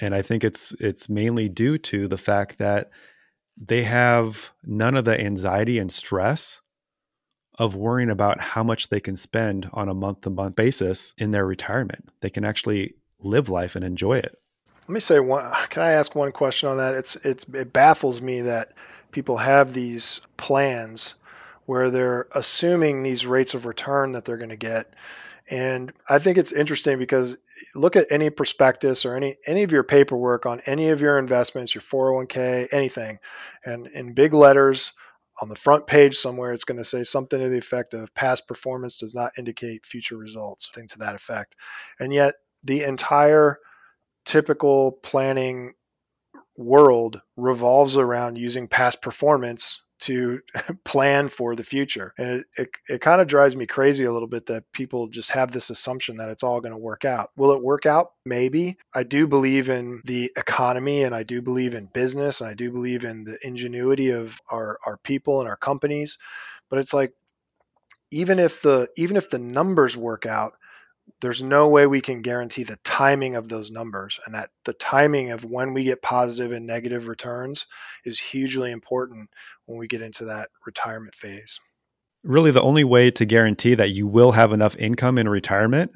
and 0.01 0.15
I 0.15 0.23
think 0.23 0.43
it's 0.45 0.73
it's 0.81 1.09
mainly 1.09 1.49
due 1.49 1.79
to 1.79 2.09
the 2.09 2.19
fact 2.19 2.59
that 2.59 2.91
they 3.57 3.83
have 3.85 4.53
none 4.65 4.97
of 4.97 5.05
the 5.05 5.21
anxiety 5.21 5.79
and 5.79 5.93
stress 5.93 6.61
of 7.59 7.75
worrying 7.75 8.09
about 8.09 8.41
how 8.41 8.63
much 8.65 8.89
they 8.89 9.01
can 9.01 9.17
spend 9.17 9.69
on 9.75 9.89
a 9.89 9.95
month 9.95 10.23
to 10.23 10.31
month 10.31 10.57
basis 10.57 11.15
in 11.19 11.31
their 11.31 11.45
retirement. 11.45 12.09
They 12.23 12.31
can 12.31 12.45
actually 12.45 12.95
live 13.19 13.51
life 13.51 13.77
and 13.77 13.85
enjoy 13.85 14.17
it. 14.19 14.35
Let 14.89 14.95
me 14.95 15.01
say 15.01 15.21
one 15.21 15.53
can 15.69 15.83
I 15.83 15.93
ask 15.93 16.15
one 16.15 16.33
question 16.33 16.71
on 16.71 16.79
that? 16.79 16.95
It's 16.95 17.17
it's 17.17 17.45
it 17.55 17.73
baffles 17.73 18.21
me 18.21 18.43
that 18.43 18.73
people 19.13 19.37
have 19.37 19.73
these 19.73 20.21
plans 20.37 21.15
where 21.67 21.91
they're 21.91 22.27
assuming 22.33 23.03
these 23.03 23.27
rates 23.27 23.55
of 23.55 23.67
return 23.67 24.13
that 24.13 24.25
they're 24.25 24.39
going 24.39 24.49
to 24.51 24.57
get 24.57 24.95
and 25.51 25.93
I 26.09 26.21
think 26.21 26.39
it's 26.39 26.53
interesting 26.53 26.99
because 26.99 27.37
look 27.75 27.97
at 27.97 28.07
any 28.11 28.31
prospectus 28.31 29.05
or 29.05 29.17
any 29.17 29.37
any 29.47 29.65
of 29.65 29.73
your 29.73 29.83
paperwork 29.83 30.47
on 30.47 30.61
any 30.65 30.91
of 30.91 31.01
your 31.01 31.19
investments, 31.19 31.75
your 31.75 31.83
401k, 31.83 32.69
anything, 32.73 33.19
and 33.65 33.87
in 33.89 34.15
big 34.15 34.33
letters 34.33 34.93
on 35.43 35.49
the 35.49 35.57
front 35.57 35.87
page 35.87 36.17
somewhere 36.17 36.53
it's 36.53 36.65
going 36.65 36.79
to 36.79 36.85
say 36.85 37.03
something 37.03 37.41
to 37.41 37.49
the 37.49 37.59
effect 37.59 37.95
of 37.95 38.15
past 38.15 38.47
performance 38.47 38.99
does 38.99 39.15
not 39.15 39.33
indicate 39.39 39.87
future 39.87 40.17
results, 40.17 40.69
things 40.75 40.93
to 40.93 40.99
that 40.99 41.15
effect. 41.15 41.57
And 41.99 42.13
yet 42.13 42.35
the 42.63 42.85
entire 42.85 43.59
typical 44.25 44.93
planning 44.93 45.73
world 46.57 47.21
revolves 47.37 47.97
around 47.97 48.37
using 48.37 48.69
past 48.69 49.01
performance 49.01 49.81
to 50.01 50.41
plan 50.85 51.29
for 51.29 51.55
the 51.55 51.65
future. 51.65 52.13
And 52.19 52.41
it, 52.41 52.47
it, 52.57 52.69
it 52.89 53.01
kind 53.01 53.21
of 53.21 53.27
drives 53.27 53.55
me 53.55 53.67
crazy 53.67 54.05
a 54.05 54.13
little 54.13 54.29
bit 54.29 54.47
that 54.47 54.65
people 54.73 55.09
just 55.09 55.31
have 55.31 55.51
this 55.51 55.71
assumption 55.71 56.17
that 56.17 56.29
it's 56.29 56.43
all 56.43 56.61
going 56.61 56.73
to 56.73 56.79
work 56.79 57.05
out. 57.05 57.31
Will 57.37 57.53
it 57.53 57.63
work 57.63 57.87
out? 57.87 58.13
Maybe. 58.25 58.79
I 58.95 59.03
do 59.03 59.27
believe 59.27 59.69
in 59.69 60.03
the 60.05 60.33
economy 60.37 61.03
and 61.03 61.15
I 61.15 61.23
do 61.23 61.43
believe 61.43 61.75
in 61.75 61.89
business 61.93 62.41
and 62.41 62.51
I 62.51 62.55
do 62.55 62.71
believe 62.71 63.05
in 63.05 63.25
the 63.25 63.39
ingenuity 63.43 64.11
of 64.11 64.39
our, 64.51 64.79
our 64.87 64.97
people 64.99 65.41
and 65.41 65.49
our 65.49 65.57
companies. 65.57 66.19
But 66.69 66.79
it's 66.79 66.95
like, 66.95 67.13
even 68.13 68.41
if 68.41 68.61
the 68.61 68.89
even 68.97 69.17
if 69.17 69.31
the 69.31 69.39
numbers 69.39 69.97
work 69.97 70.27
out, 70.27 70.55
there's 71.21 71.43
no 71.43 71.69
way 71.69 71.87
we 71.87 72.01
can 72.01 72.23
guarantee 72.23 72.63
the 72.63 72.79
timing 72.85 73.37
of 73.37 73.49
those 73.49 73.71
numbers 73.71 74.19
and 74.25 74.35
that 74.35 74.51
the 74.65 74.73
timing 74.73 75.31
of 75.31 75.45
when 75.45 75.75
we 75.75 75.85
get 75.85 76.03
positive 76.03 76.53
and 76.53 76.67
negative 76.67 77.09
returns 77.09 77.67
is 78.05 78.19
hugely 78.19 78.71
important 78.71 79.31
when 79.67 79.79
we 79.79 79.87
get 79.87 80.03
into 80.03 80.27
that 80.27 80.49
retirement 80.67 81.15
phase. 81.15 81.59
Really, 82.23 82.51
the 82.51 82.63
only 82.63 82.85
way 82.85 83.11
to 83.13 83.25
guarantee 83.25 83.75
that 83.75 83.91
you 83.91 84.07
will 84.07 84.33
have 84.33 84.53
enough 84.53 84.77
income 84.77 85.19
in 85.19 85.29
retirement 85.29 85.93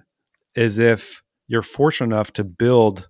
is 0.54 0.78
if 0.78 1.22
you're 1.46 1.62
fortunate 1.62 2.14
enough 2.14 2.32
to 2.34 2.44
build 2.44 3.08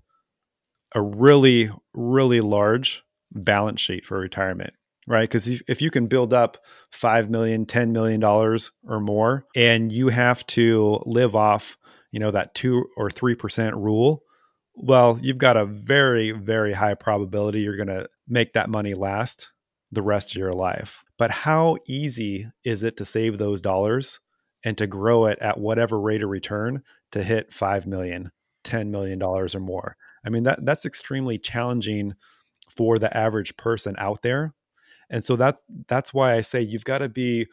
a 0.94 1.00
really, 1.00 1.70
really 1.92 2.40
large 2.40 3.04
balance 3.32 3.80
sheet 3.80 4.06
for 4.06 4.18
retirement 4.18 4.74
right 5.06 5.28
because 5.28 5.62
if, 5.66 5.82
you 5.82 5.90
can 5.90 6.06
build 6.06 6.32
up 6.32 6.58
5 6.92 7.28
million 7.28 7.66
10 7.66 7.92
million 7.92 8.20
dollars 8.20 8.70
or 8.86 9.00
more 9.00 9.44
and 9.54 9.92
you 9.92 10.08
have 10.08 10.46
to 10.46 11.02
live 11.04 11.34
off 11.34 11.76
you 12.14 12.20
know 12.20 12.30
that 12.30 12.54
2 12.54 12.84
or 12.96 13.10
3% 13.10 13.72
rule 13.74 14.22
well 14.76 15.18
you've 15.20 15.38
got 15.38 15.56
a 15.56 15.66
very 15.66 16.30
very 16.30 16.72
high 16.72 16.94
probability 16.94 17.60
you're 17.60 17.76
going 17.76 17.88
to 17.88 18.08
make 18.28 18.52
that 18.54 18.70
money 18.70 18.94
last 18.94 19.52
the 19.94 20.02
rest 20.02 20.30
of 20.32 20.36
your 20.36 20.52
life. 20.52 21.04
But 21.18 21.30
how 21.30 21.78
easy 21.86 22.50
is 22.64 22.82
it 22.82 22.96
to 22.98 23.04
save 23.04 23.38
those 23.38 23.62
dollars 23.62 24.20
and 24.64 24.76
to 24.78 24.86
grow 24.86 25.26
it 25.26 25.38
at 25.40 25.58
whatever 25.58 26.00
rate 26.00 26.22
of 26.22 26.30
return 26.30 26.82
to 27.12 27.22
hit 27.22 27.52
5 27.52 27.86
million 27.86 28.30
10 28.64 28.90
million 28.90 29.18
dollars 29.18 29.54
or 29.54 29.60
more? 29.60 29.96
I 30.26 30.30
mean 30.30 30.42
that 30.44 30.64
that's 30.64 30.86
extremely 30.86 31.38
challenging 31.38 32.14
for 32.68 32.98
the 32.98 33.14
average 33.16 33.56
person 33.56 33.94
out 33.98 34.22
there. 34.22 34.54
And 35.10 35.22
so 35.22 35.36
that's 35.36 35.60
that's 35.86 36.12
why 36.12 36.34
i 36.34 36.40
say 36.40 36.60
you've 36.60 36.84
got 36.84 36.98
to 36.98 37.08
be 37.08 37.46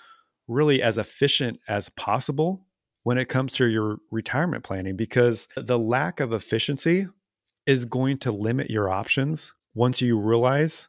really 0.48 0.82
as 0.82 0.98
efficient 0.98 1.60
as 1.68 1.90
possible 1.90 2.66
when 3.04 3.18
it 3.18 3.26
comes 3.26 3.54
to 3.54 3.66
your 3.66 3.98
retirement 4.12 4.64
planning 4.64 4.96
because 4.96 5.48
the 5.56 5.80
lack 5.80 6.20
of 6.20 6.34
efficiency 6.34 7.08
is 7.66 7.86
going 7.86 8.18
to 8.18 8.32
limit 8.32 8.70
your 8.70 8.90
options 8.90 9.54
once 9.74 10.02
you 10.02 10.20
realize 10.20 10.88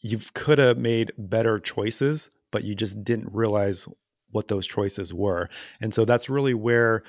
you 0.00 0.18
could 0.34 0.58
have 0.58 0.78
made 0.78 1.12
better 1.16 1.58
choices 1.58 2.30
but 2.54 2.62
you 2.62 2.74
just 2.74 3.02
didn't 3.02 3.32
realize 3.32 3.88
what 4.30 4.46
those 4.46 4.64
choices 4.64 5.12
were. 5.12 5.48
And 5.80 5.92
so 5.92 6.04
that's 6.04 6.28
really 6.28 6.54
where 6.54 7.02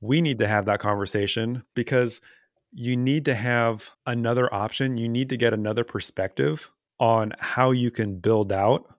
we 0.00 0.20
need 0.20 0.38
to 0.38 0.46
have 0.46 0.66
that 0.66 0.78
conversation 0.78 1.64
because 1.74 2.20
you 2.72 2.96
need 2.96 3.24
to 3.24 3.34
have 3.34 3.90
another 4.06 4.52
option. 4.54 4.96
You 4.96 5.08
need 5.08 5.28
to 5.30 5.36
get 5.36 5.52
another 5.52 5.82
perspective 5.82 6.70
on 7.00 7.32
how 7.40 7.72
you 7.72 7.90
can 7.90 8.18
build 8.18 8.52
out 8.52 8.94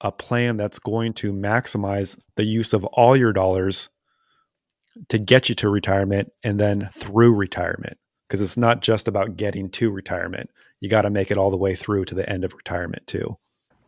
a 0.00 0.12
plan 0.12 0.56
that's 0.56 0.78
going 0.78 1.12
to 1.12 1.32
maximize 1.32 2.18
the 2.36 2.44
use 2.44 2.72
of 2.72 2.86
all 2.86 3.16
your 3.16 3.32
dollars 3.32 3.90
to 5.08 5.18
get 5.18 5.48
you 5.48 5.54
to 5.56 5.68
retirement 5.68 6.32
and 6.42 6.58
then 6.58 6.88
through 6.92 7.34
retirement 7.34 7.98
because 8.28 8.40
it's 8.40 8.56
not 8.56 8.82
just 8.82 9.08
about 9.08 9.36
getting 9.36 9.70
to 9.70 9.90
retirement. 9.90 10.50
You 10.80 10.88
got 10.88 11.02
to 11.02 11.10
make 11.10 11.30
it 11.30 11.38
all 11.38 11.50
the 11.50 11.56
way 11.56 11.74
through 11.74 12.04
to 12.06 12.14
the 12.14 12.28
end 12.28 12.44
of 12.44 12.54
retirement 12.54 13.06
too. 13.06 13.38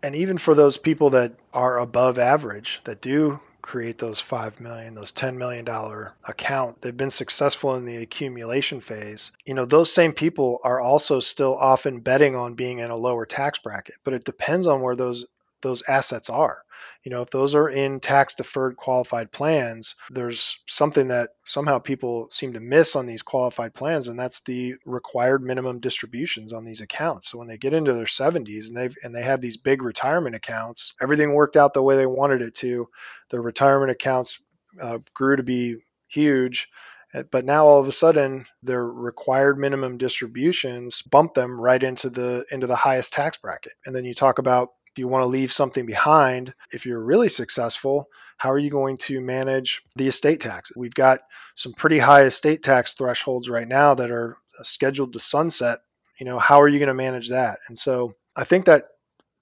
And 0.02 0.14
even 0.14 0.38
for 0.38 0.54
those 0.54 0.78
people 0.78 1.10
that 1.10 1.34
are 1.52 1.78
above 1.78 2.18
average 2.18 2.80
that 2.84 3.02
do 3.02 3.40
create 3.62 3.98
those 3.98 4.18
5 4.18 4.58
million 4.58 4.94
those 4.94 5.12
10 5.12 5.36
million 5.36 5.66
dollar 5.66 6.14
account 6.24 6.80
they've 6.80 6.96
been 6.96 7.10
successful 7.10 7.74
in 7.74 7.84
the 7.84 7.98
accumulation 7.98 8.80
phase. 8.80 9.32
You 9.44 9.52
know 9.52 9.66
those 9.66 9.92
same 9.92 10.12
people 10.12 10.60
are 10.64 10.80
also 10.80 11.20
still 11.20 11.54
often 11.54 12.00
betting 12.00 12.34
on 12.34 12.54
being 12.54 12.78
in 12.78 12.90
a 12.90 12.96
lower 12.96 13.26
tax 13.26 13.58
bracket 13.58 13.96
but 14.02 14.14
it 14.14 14.24
depends 14.24 14.66
on 14.66 14.80
where 14.80 14.96
those 14.96 15.26
those 15.60 15.82
assets 15.86 16.30
are 16.30 16.62
you 17.04 17.10
know 17.10 17.22
if 17.22 17.30
those 17.30 17.54
are 17.54 17.68
in 17.68 18.00
tax 18.00 18.34
deferred 18.34 18.76
qualified 18.76 19.32
plans 19.32 19.94
there's 20.10 20.58
something 20.66 21.08
that 21.08 21.30
somehow 21.44 21.78
people 21.78 22.28
seem 22.30 22.52
to 22.52 22.60
miss 22.60 22.96
on 22.96 23.06
these 23.06 23.22
qualified 23.22 23.74
plans 23.74 24.08
and 24.08 24.18
that's 24.18 24.40
the 24.40 24.74
required 24.84 25.42
minimum 25.42 25.80
distributions 25.80 26.52
on 26.52 26.64
these 26.64 26.80
accounts. 26.80 27.30
So 27.30 27.38
when 27.38 27.48
they 27.48 27.58
get 27.58 27.72
into 27.72 27.94
their 27.94 28.04
70s 28.04 28.68
and 28.68 28.76
they've 28.76 28.94
and 29.02 29.14
they 29.14 29.22
have 29.22 29.40
these 29.40 29.56
big 29.56 29.82
retirement 29.82 30.36
accounts 30.36 30.94
everything 31.00 31.32
worked 31.32 31.56
out 31.56 31.74
the 31.74 31.82
way 31.82 31.96
they 31.96 32.06
wanted 32.06 32.42
it 32.42 32.54
to. 32.56 32.88
Their 33.30 33.42
retirement 33.42 33.90
accounts 33.90 34.40
uh, 34.80 34.98
grew 35.14 35.36
to 35.36 35.42
be 35.42 35.76
huge 36.08 36.68
uh, 37.12 37.24
but 37.30 37.44
now 37.44 37.66
all 37.66 37.80
of 37.80 37.88
a 37.88 37.92
sudden 37.92 38.44
their 38.62 38.84
required 38.84 39.58
minimum 39.58 39.98
distributions 39.98 41.02
bump 41.02 41.34
them 41.34 41.60
right 41.60 41.82
into 41.82 42.10
the 42.10 42.44
into 42.50 42.66
the 42.66 42.76
highest 42.76 43.12
tax 43.12 43.36
bracket. 43.38 43.72
And 43.84 43.94
then 43.94 44.04
you 44.04 44.14
talk 44.14 44.38
about 44.38 44.70
if 44.92 44.98
you 44.98 45.08
want 45.08 45.22
to 45.22 45.28
leave 45.28 45.52
something 45.52 45.86
behind, 45.86 46.52
if 46.72 46.86
you're 46.86 47.00
really 47.00 47.28
successful, 47.28 48.08
how 48.36 48.50
are 48.50 48.58
you 48.58 48.70
going 48.70 48.96
to 48.96 49.20
manage 49.20 49.82
the 49.96 50.08
estate 50.08 50.40
tax? 50.40 50.72
We've 50.74 50.94
got 50.94 51.20
some 51.54 51.72
pretty 51.74 51.98
high 51.98 52.22
estate 52.22 52.62
tax 52.62 52.94
thresholds 52.94 53.48
right 53.48 53.68
now 53.68 53.94
that 53.94 54.10
are 54.10 54.36
scheduled 54.62 55.12
to 55.12 55.20
sunset. 55.20 55.80
You 56.18 56.26
know, 56.26 56.38
how 56.38 56.62
are 56.62 56.68
you 56.68 56.78
going 56.78 56.88
to 56.88 56.94
manage 56.94 57.28
that? 57.28 57.60
And 57.68 57.78
so 57.78 58.14
I 58.36 58.44
think 58.44 58.66
that 58.66 58.88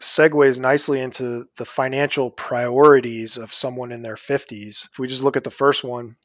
segues 0.00 0.60
nicely 0.60 1.00
into 1.00 1.46
the 1.56 1.64
financial 1.64 2.30
priorities 2.30 3.36
of 3.36 3.54
someone 3.54 3.92
in 3.92 4.02
their 4.02 4.16
50s. 4.16 4.86
If 4.90 4.98
we 4.98 5.08
just 5.08 5.22
look 5.22 5.36
at 5.36 5.44
the 5.44 5.50
first 5.50 5.82
one, 5.82 6.16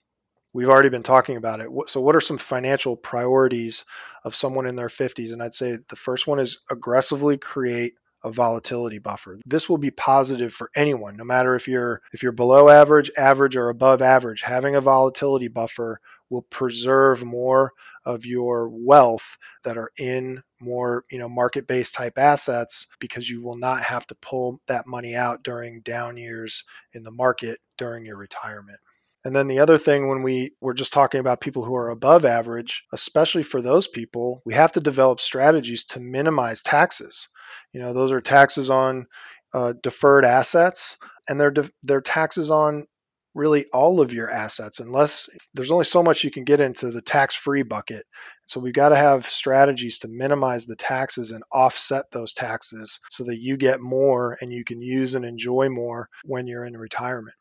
we've 0.53 0.69
already 0.69 0.89
been 0.89 1.03
talking 1.03 1.37
about 1.37 1.59
it. 1.59 1.69
So, 1.87 2.01
what 2.01 2.15
are 2.15 2.21
some 2.21 2.37
financial 2.37 2.95
priorities 2.95 3.85
of 4.23 4.35
someone 4.35 4.67
in 4.67 4.75
their 4.75 4.89
50s? 4.89 5.33
And 5.33 5.41
I'd 5.41 5.53
say 5.53 5.77
the 5.89 5.95
first 5.95 6.27
one 6.27 6.39
is 6.39 6.59
aggressively 6.69 7.37
create 7.37 7.95
a 8.23 8.31
volatility 8.31 8.99
buffer. 8.99 9.39
This 9.45 9.67
will 9.67 9.77
be 9.77 9.91
positive 9.91 10.53
for 10.53 10.69
anyone, 10.75 11.17
no 11.17 11.23
matter 11.23 11.55
if 11.55 11.67
you're 11.67 12.01
if 12.13 12.23
you're 12.23 12.31
below 12.31 12.69
average, 12.69 13.11
average 13.17 13.55
or 13.55 13.69
above 13.69 14.01
average. 14.01 14.41
Having 14.41 14.75
a 14.75 14.81
volatility 14.81 15.47
buffer 15.47 15.99
will 16.29 16.43
preserve 16.43 17.23
more 17.23 17.71
of 18.05 18.25
your 18.25 18.69
wealth 18.69 19.37
that 19.63 19.77
are 19.77 19.91
in 19.97 20.41
more, 20.59 21.05
you 21.11 21.19
know, 21.19 21.29
market-based 21.29 21.93
type 21.93 22.17
assets 22.17 22.87
because 22.99 23.29
you 23.29 23.41
will 23.41 23.57
not 23.57 23.81
have 23.81 24.07
to 24.07 24.15
pull 24.15 24.59
that 24.67 24.87
money 24.87 25.15
out 25.15 25.43
during 25.43 25.81
down 25.81 26.17
years 26.17 26.63
in 26.93 27.03
the 27.03 27.11
market 27.11 27.59
during 27.77 28.05
your 28.05 28.17
retirement. 28.17 28.79
And 29.25 29.35
then 29.35 29.47
the 29.47 29.59
other 29.59 29.77
thing, 29.77 30.09
when 30.09 30.21
we 30.23 30.51
were 30.59 30.73
just 30.73 30.91
talking 30.91 31.21
about 31.21 31.39
people 31.39 31.63
who 31.63 31.75
are 31.75 31.89
above 31.89 32.25
average, 32.25 32.83
especially 32.91 33.43
for 33.43 33.61
those 33.61 33.87
people, 33.87 34.41
we 34.45 34.53
have 34.53 34.73
to 34.73 34.81
develop 34.81 35.19
strategies 35.21 35.85
to 35.85 35.99
minimize 35.99 36.61
taxes. 36.61 37.27
You 37.71 37.81
know, 37.81 37.93
those 37.93 38.11
are 38.11 38.21
taxes 38.21 38.69
on 38.69 39.05
uh, 39.53 39.73
deferred 39.81 40.25
assets, 40.25 40.97
and 41.29 41.39
they're 41.39 41.51
de- 41.51 41.71
they're 41.83 42.01
taxes 42.01 42.51
on 42.51 42.85
really 43.33 43.65
all 43.73 44.01
of 44.01 44.13
your 44.13 44.29
assets, 44.29 44.79
unless 44.79 45.27
there's 45.53 45.71
only 45.71 45.85
so 45.85 46.03
much 46.03 46.23
you 46.23 46.29
can 46.29 46.43
get 46.43 46.59
into 46.59 46.91
the 46.91 47.01
tax-free 47.01 47.63
bucket. 47.63 48.05
So 48.45 48.59
we've 48.59 48.73
got 48.73 48.89
to 48.89 48.95
have 48.95 49.25
strategies 49.25 49.99
to 49.99 50.07
minimize 50.07 50.65
the 50.65 50.75
taxes 50.75 51.31
and 51.31 51.43
offset 51.51 52.05
those 52.11 52.33
taxes 52.33 52.99
so 53.09 53.23
that 53.23 53.39
you 53.39 53.57
get 53.57 53.79
more 53.79 54.37
and 54.39 54.51
you 54.51 54.63
can 54.63 54.81
use 54.81 55.15
and 55.15 55.25
enjoy 55.25 55.69
more 55.69 56.09
when 56.25 56.45
you're 56.45 56.65
in 56.65 56.77
retirement. 56.77 57.35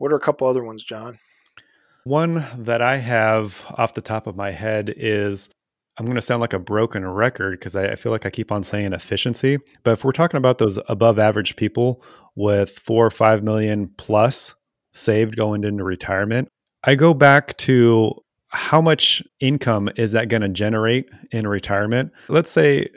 What 0.00 0.12
are 0.12 0.16
a 0.16 0.20
couple 0.20 0.48
other 0.48 0.64
ones, 0.64 0.82
John? 0.82 1.18
One 2.04 2.46
that 2.56 2.80
I 2.80 2.96
have 2.96 3.62
off 3.76 3.92
the 3.92 4.00
top 4.00 4.26
of 4.26 4.34
my 4.34 4.50
head 4.50 4.94
is 4.96 5.50
I'm 5.98 6.06
going 6.06 6.16
to 6.16 6.22
sound 6.22 6.40
like 6.40 6.54
a 6.54 6.58
broken 6.58 7.06
record 7.06 7.58
because 7.58 7.76
I, 7.76 7.88
I, 7.88 7.96
feel 7.96 8.10
like 8.10 8.24
I 8.24 8.30
keep 8.30 8.50
on 8.50 8.64
saying 8.64 8.94
efficiency. 8.94 9.58
But 9.84 9.90
if 9.90 10.02
we're 10.02 10.12
talking 10.12 10.38
about 10.38 10.56
those 10.56 10.78
above 10.88 11.18
average 11.18 11.54
people 11.56 12.02
with 12.34 12.78
four 12.78 13.04
or 13.04 13.10
five 13.10 13.44
million 13.44 13.88
plus 13.98 14.54
saved 14.94 15.36
going 15.36 15.64
into 15.64 15.84
retirement, 15.84 16.48
I 16.82 16.94
go 16.94 17.12
back 17.12 17.54
to 17.58 18.14
how 18.48 18.80
much 18.80 19.22
income 19.38 19.90
is 19.96 20.12
that 20.12 20.30
going 20.30 20.40
to 20.40 20.48
generate 20.48 21.10
in 21.30 21.46
retirement? 21.46 22.10
Let's 22.28 22.50
say 22.50 22.88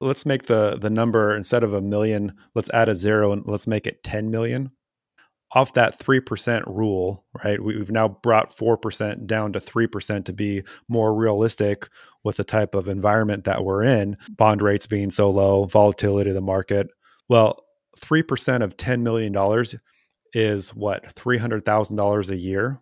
let's 0.00 0.24
make 0.24 0.44
the 0.44 0.78
the 0.80 0.90
number 0.90 1.34
instead 1.34 1.64
of 1.64 1.72
a 1.72 1.80
million, 1.80 2.34
let's 2.54 2.70
add 2.70 2.88
a 2.88 2.94
zero 2.94 3.32
and 3.32 3.42
let's 3.46 3.66
make 3.66 3.88
it 3.88 4.04
10 4.04 4.30
million 4.30 4.70
off 5.54 5.74
that 5.74 5.98
3% 5.98 6.62
rule, 6.66 7.24
right? 7.44 7.62
We've 7.62 7.90
now 7.90 8.08
brought 8.08 8.56
4% 8.56 9.26
down 9.26 9.52
to 9.52 9.60
3% 9.60 10.24
to 10.24 10.32
be 10.32 10.62
more 10.88 11.14
realistic 11.14 11.88
with 12.24 12.36
the 12.36 12.44
type 12.44 12.74
of 12.74 12.88
environment 12.88 13.44
that 13.44 13.64
we're 13.64 13.82
in, 13.82 14.16
bond 14.30 14.62
rates 14.62 14.86
being 14.86 15.10
so 15.10 15.30
low, 15.30 15.64
volatility 15.64 16.30
of 16.30 16.34
the 16.34 16.40
market. 16.40 16.88
Well, 17.28 17.64
3% 17.98 18.62
of 18.62 18.76
$10 18.76 19.02
million 19.02 19.34
is 20.32 20.74
what, 20.74 21.14
$300,000 21.14 22.30
a 22.30 22.36
year? 22.36 22.80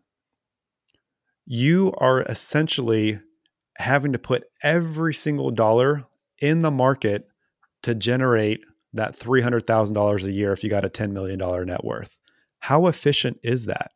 You 1.46 1.92
are 1.98 2.22
essentially 2.22 3.20
having 3.78 4.12
to 4.12 4.18
put 4.18 4.44
every 4.62 5.14
single 5.14 5.50
dollar 5.50 6.04
in 6.38 6.60
the 6.60 6.70
market 6.70 7.26
to 7.82 7.94
generate 7.94 8.60
that 8.92 9.18
$300,000 9.18 10.24
a 10.24 10.32
year 10.32 10.52
if 10.52 10.62
you 10.62 10.70
got 10.70 10.84
a 10.84 10.90
$10 10.90 11.10
million 11.12 11.38
net 11.66 11.84
worth. 11.84 12.18
How 12.60 12.86
efficient 12.86 13.38
is 13.42 13.66
that? 13.66 13.90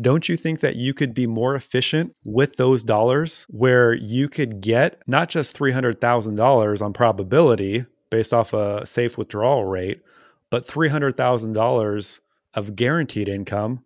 Don't 0.00 0.28
you 0.28 0.36
think 0.36 0.60
that 0.60 0.76
you 0.76 0.94
could 0.94 1.12
be 1.12 1.26
more 1.26 1.56
efficient 1.56 2.14
with 2.24 2.56
those 2.56 2.84
dollars 2.84 3.46
where 3.48 3.94
you 3.94 4.28
could 4.28 4.60
get 4.60 5.02
not 5.08 5.28
just 5.28 5.58
$300,000 5.58 6.82
on 6.82 6.92
probability 6.92 7.84
based 8.10 8.32
off 8.32 8.52
a 8.52 8.86
safe 8.86 9.18
withdrawal 9.18 9.64
rate, 9.64 10.02
but 10.50 10.66
$300,000 10.66 12.20
of 12.54 12.76
guaranteed 12.76 13.28
income 13.28 13.84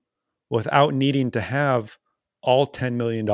without 0.51 0.93
needing 0.93 1.31
to 1.31 1.41
have 1.41 1.97
all 2.43 2.67
$10 2.67 2.95
million 2.95 3.27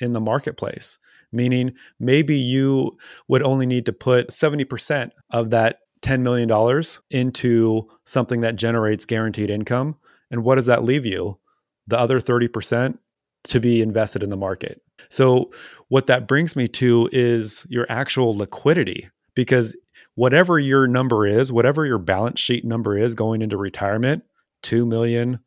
in 0.00 0.12
the 0.12 0.20
marketplace? 0.20 0.98
Meaning, 1.32 1.74
maybe 2.00 2.36
you 2.36 2.96
would 3.28 3.42
only 3.42 3.66
need 3.66 3.84
to 3.86 3.92
put 3.92 4.30
70% 4.30 5.10
of 5.30 5.50
that 5.50 5.80
$10 6.02 6.20
million 6.20 6.50
into 7.10 7.88
something 8.04 8.40
that 8.40 8.56
generates 8.56 9.04
guaranteed 9.04 9.50
income. 9.50 9.96
And 10.30 10.44
what 10.44 10.56
does 10.56 10.66
that 10.66 10.84
leave 10.84 11.06
you? 11.06 11.38
The 11.86 11.98
other 11.98 12.20
30% 12.20 12.98
to 13.44 13.60
be 13.60 13.80
invested 13.80 14.22
in 14.22 14.30
the 14.30 14.36
market. 14.36 14.82
So, 15.08 15.52
what 15.88 16.08
that 16.08 16.26
brings 16.26 16.56
me 16.56 16.66
to 16.68 17.08
is 17.12 17.64
your 17.68 17.86
actual 17.88 18.36
liquidity, 18.36 19.08
because 19.34 19.76
whatever 20.16 20.58
your 20.58 20.88
number 20.88 21.26
is, 21.26 21.52
whatever 21.52 21.86
your 21.86 21.98
balance 21.98 22.40
sheet 22.40 22.64
number 22.64 22.98
is 22.98 23.14
going 23.14 23.42
into 23.42 23.56
retirement, 23.56 24.24
2 24.62 24.84
million, 24.84 25.38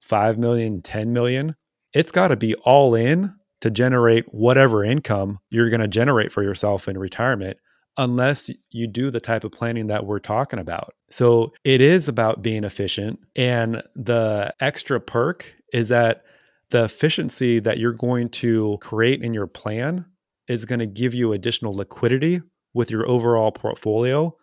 5 0.00 0.38
million, 0.38 0.82
10 0.82 1.12
million, 1.12 1.56
it's 1.94 2.12
got 2.12 2.28
to 2.28 2.36
be 2.36 2.54
all 2.56 2.94
in 2.94 3.34
to 3.62 3.70
generate 3.70 4.26
whatever 4.34 4.84
income 4.84 5.38
you're 5.48 5.70
going 5.70 5.80
to 5.80 5.88
generate 5.88 6.32
for 6.32 6.42
yourself 6.42 6.88
in 6.88 6.98
retirement 6.98 7.56
unless 7.96 8.50
you 8.70 8.86
do 8.86 9.10
the 9.10 9.20
type 9.20 9.44
of 9.44 9.52
planning 9.52 9.86
that 9.88 10.06
we're 10.06 10.18
talking 10.18 10.58
about. 10.58 10.94
So 11.10 11.52
it 11.64 11.80
is 11.80 12.08
about 12.08 12.42
being 12.42 12.64
efficient. 12.64 13.18
And 13.36 13.82
the 13.94 14.54
extra 14.60 15.00
perk 15.00 15.54
is 15.72 15.88
that 15.88 16.24
the 16.70 16.84
efficiency 16.84 17.60
that 17.60 17.78
you're 17.78 17.92
going 17.92 18.30
to 18.30 18.78
create 18.80 19.22
in 19.22 19.34
your 19.34 19.46
plan 19.46 20.06
is 20.48 20.64
going 20.64 20.78
to 20.78 20.86
give 20.86 21.14
you 21.14 21.32
additional 21.32 21.74
liquidity 21.74 22.40
with 22.74 22.90
your 22.90 23.06
overall 23.06 23.52
portfolio. 23.52 24.34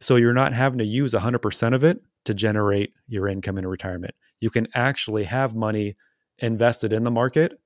So 0.00 0.16
you're 0.16 0.34
not 0.34 0.52
having 0.52 0.78
to 0.78 0.84
use 0.84 1.14
100% 1.14 1.74
of 1.74 1.84
it 1.84 2.00
to 2.24 2.34
generate 2.34 2.92
your 3.06 3.28
income 3.28 3.56
in 3.56 3.66
retirement. 3.66 4.14
You 4.40 4.50
can 4.50 4.66
actually 4.74 5.24
have 5.24 5.54
money 5.54 5.96
invested 6.40 6.92
in 6.92 7.04
the 7.04 7.10
market 7.10 7.60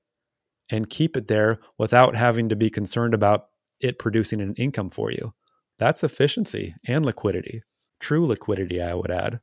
and 0.69 0.89
keep 0.89 1.17
it 1.17 1.27
there 1.27 1.59
without 1.77 2.15
having 2.15 2.47
to 2.49 2.55
be 2.55 2.69
concerned 2.69 3.13
about 3.13 3.47
it 3.81 3.99
producing 3.99 4.41
an 4.41 4.55
income 4.55 4.89
for 4.89 5.11
you. 5.11 5.33
That's 5.79 6.03
efficiency 6.03 6.75
and 6.85 7.05
liquidity. 7.05 7.63
True 7.99 8.25
liquidity, 8.27 8.81
I 8.81 8.93
would 8.93 9.11
add. 9.11 9.39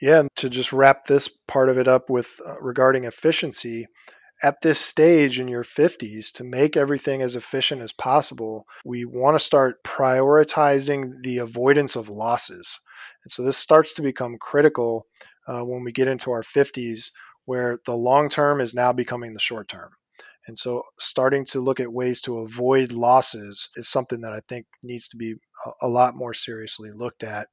Yeah, 0.00 0.20
and 0.20 0.28
to 0.36 0.50
just 0.50 0.72
wrap 0.72 1.06
this 1.06 1.28
part 1.28 1.68
of 1.68 1.78
it 1.78 1.88
up 1.88 2.10
with 2.10 2.38
uh, 2.44 2.60
regarding 2.60 3.04
efficiency, 3.04 3.86
at 4.42 4.60
this 4.60 4.78
stage 4.78 5.40
in 5.40 5.48
your 5.48 5.64
50s 5.64 6.32
to 6.32 6.44
make 6.44 6.76
everything 6.76 7.22
as 7.22 7.36
efficient 7.36 7.80
as 7.80 7.92
possible, 7.92 8.66
we 8.84 9.04
want 9.04 9.34
to 9.34 9.44
start 9.44 9.82
prioritizing 9.82 11.22
the 11.22 11.38
avoidance 11.38 11.96
of 11.96 12.10
losses. 12.10 12.78
And 13.24 13.32
so 13.32 13.42
this 13.42 13.56
starts 13.56 13.94
to 13.94 14.02
become 14.02 14.36
critical 14.38 15.06
uh, 15.46 15.62
when 15.62 15.84
we 15.84 15.92
get 15.92 16.08
into 16.08 16.32
our 16.32 16.42
50s, 16.42 17.10
where 17.44 17.78
the 17.86 17.96
long 17.96 18.28
term 18.28 18.60
is 18.60 18.74
now 18.74 18.92
becoming 18.92 19.32
the 19.32 19.40
short 19.40 19.68
term. 19.68 19.90
And 20.46 20.58
so 20.58 20.84
starting 20.98 21.44
to 21.46 21.60
look 21.60 21.80
at 21.80 21.92
ways 21.92 22.20
to 22.22 22.38
avoid 22.38 22.92
losses 22.92 23.68
is 23.76 23.88
something 23.88 24.20
that 24.20 24.32
I 24.32 24.40
think 24.48 24.66
needs 24.82 25.08
to 25.08 25.16
be 25.16 25.34
a, 25.82 25.88
lot 25.88 26.14
more 26.14 26.34
seriously 26.34 26.90
looked 26.92 27.24
at. 27.24 27.48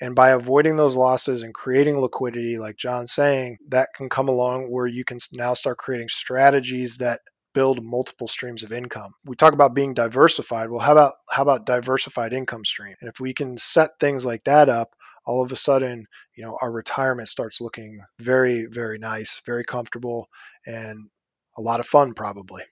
And 0.00 0.14
by 0.14 0.30
avoiding 0.30 0.76
those 0.76 0.96
losses 0.96 1.42
and 1.42 1.52
creating 1.52 1.98
liquidity, 2.00 2.58
like 2.58 2.76
John's 2.76 3.12
saying, 3.12 3.58
that 3.68 3.88
can 3.96 4.08
come 4.08 4.28
along 4.28 4.70
where 4.70 4.86
you 4.86 5.04
can 5.04 5.18
now 5.32 5.54
start 5.54 5.78
creating 5.78 6.08
strategies 6.08 6.98
that 6.98 7.20
build 7.52 7.82
multiple 7.82 8.28
streams 8.28 8.62
of 8.62 8.72
income. 8.72 9.12
We 9.24 9.34
talk 9.34 9.54
about 9.54 9.74
being 9.74 9.94
diversified. 9.94 10.70
Well, 10.70 10.80
how 10.80 10.92
about 10.92 11.14
how 11.30 11.42
about 11.42 11.64
diversified 11.64 12.34
income 12.34 12.64
stream? 12.64 12.94
And 13.00 13.08
if 13.08 13.18
we 13.18 13.32
can 13.32 13.56
set 13.56 13.98
things 13.98 14.26
like 14.26 14.44
that 14.44 14.68
up, 14.68 14.94
all 15.24 15.42
of 15.42 15.50
a 15.50 15.56
sudden, 15.56 16.06
you 16.36 16.44
know, 16.44 16.58
our 16.60 16.70
retirement 16.70 17.28
starts 17.28 17.60
looking 17.60 18.00
very, 18.20 18.66
very 18.66 18.98
nice, 18.98 19.40
very 19.46 19.64
comfortable, 19.64 20.28
and 20.66 21.08
a 21.56 21.62
lot 21.62 21.80
of 21.80 21.86
fun, 21.86 22.14
probably. 22.14 22.62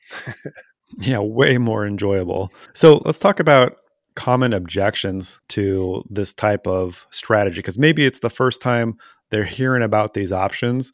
yeah, 0.99 1.19
way 1.21 1.59
more 1.59 1.87
enjoyable. 1.87 2.53
So 2.73 3.03
let's 3.05 3.19
talk 3.19 3.41
about 3.41 3.79
common 4.15 4.53
objections 4.53 5.41
to 5.49 6.05
this 6.09 6.33
type 6.33 6.67
of 6.67 7.07
strategy 7.11 7.57
because 7.57 7.79
maybe 7.79 8.07
it's 8.07 8.21
the 8.21 8.31
first 8.31 8.61
time 8.61 8.97
they're 9.31 9.45
hearing 9.45 9.83
about 9.83 10.15
these 10.15 10.33
options. 10.33 10.93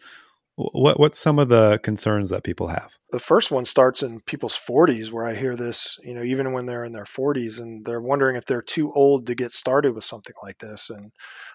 What 0.57 1.01
what's 1.01 1.19
some 1.19 1.39
of 1.39 1.49
the 1.49 1.79
concerns 1.83 2.31
that 2.31 2.45
people 2.45 2.67
have? 2.67 2.95
The 3.13 3.19
first 3.19 3.51
one 3.51 3.65
starts 3.65 4.03
in 4.03 4.21
people's 4.21 4.59
40s, 4.59 5.11
where 5.11 5.27
I 5.27 5.35
hear 5.35 5.57
this, 5.57 5.97
you 6.03 6.15
know, 6.15 6.23
even 6.23 6.53
when 6.53 6.67
they're 6.67 6.85
in 6.85 6.93
their 6.93 7.05
40s, 7.05 7.61
and 7.61 7.85
they're 7.85 8.01
wondering 8.01 8.37
if 8.37 8.45
they're 8.45 8.61
too 8.61 8.93
old 8.93 9.27
to 9.27 9.35
get 9.35 9.53
started 9.53 9.95
with 9.95 10.05
something 10.05 10.35
like 10.43 10.59
this. 10.59 10.91
And 10.91 11.13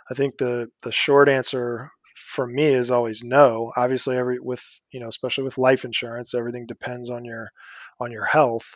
I 0.10 0.16
think 0.16 0.38
the 0.38 0.70
the 0.82 0.92
short 0.92 1.30
answer 1.30 1.92
for 2.36 2.46
me 2.46 2.66
is 2.66 2.92
always 2.92 3.24
no. 3.24 3.72
Obviously, 3.76 4.18
every 4.18 4.40
with 4.40 4.64
you 4.92 5.00
know, 5.00 5.08
especially 5.10 5.46
with 5.46 5.58
life 5.58 5.86
insurance, 5.86 6.34
everything 6.34 6.66
depends 6.68 7.10
on 7.10 7.26
your 7.26 7.50
on 8.00 8.12
your 8.12 8.26
health, 8.26 8.76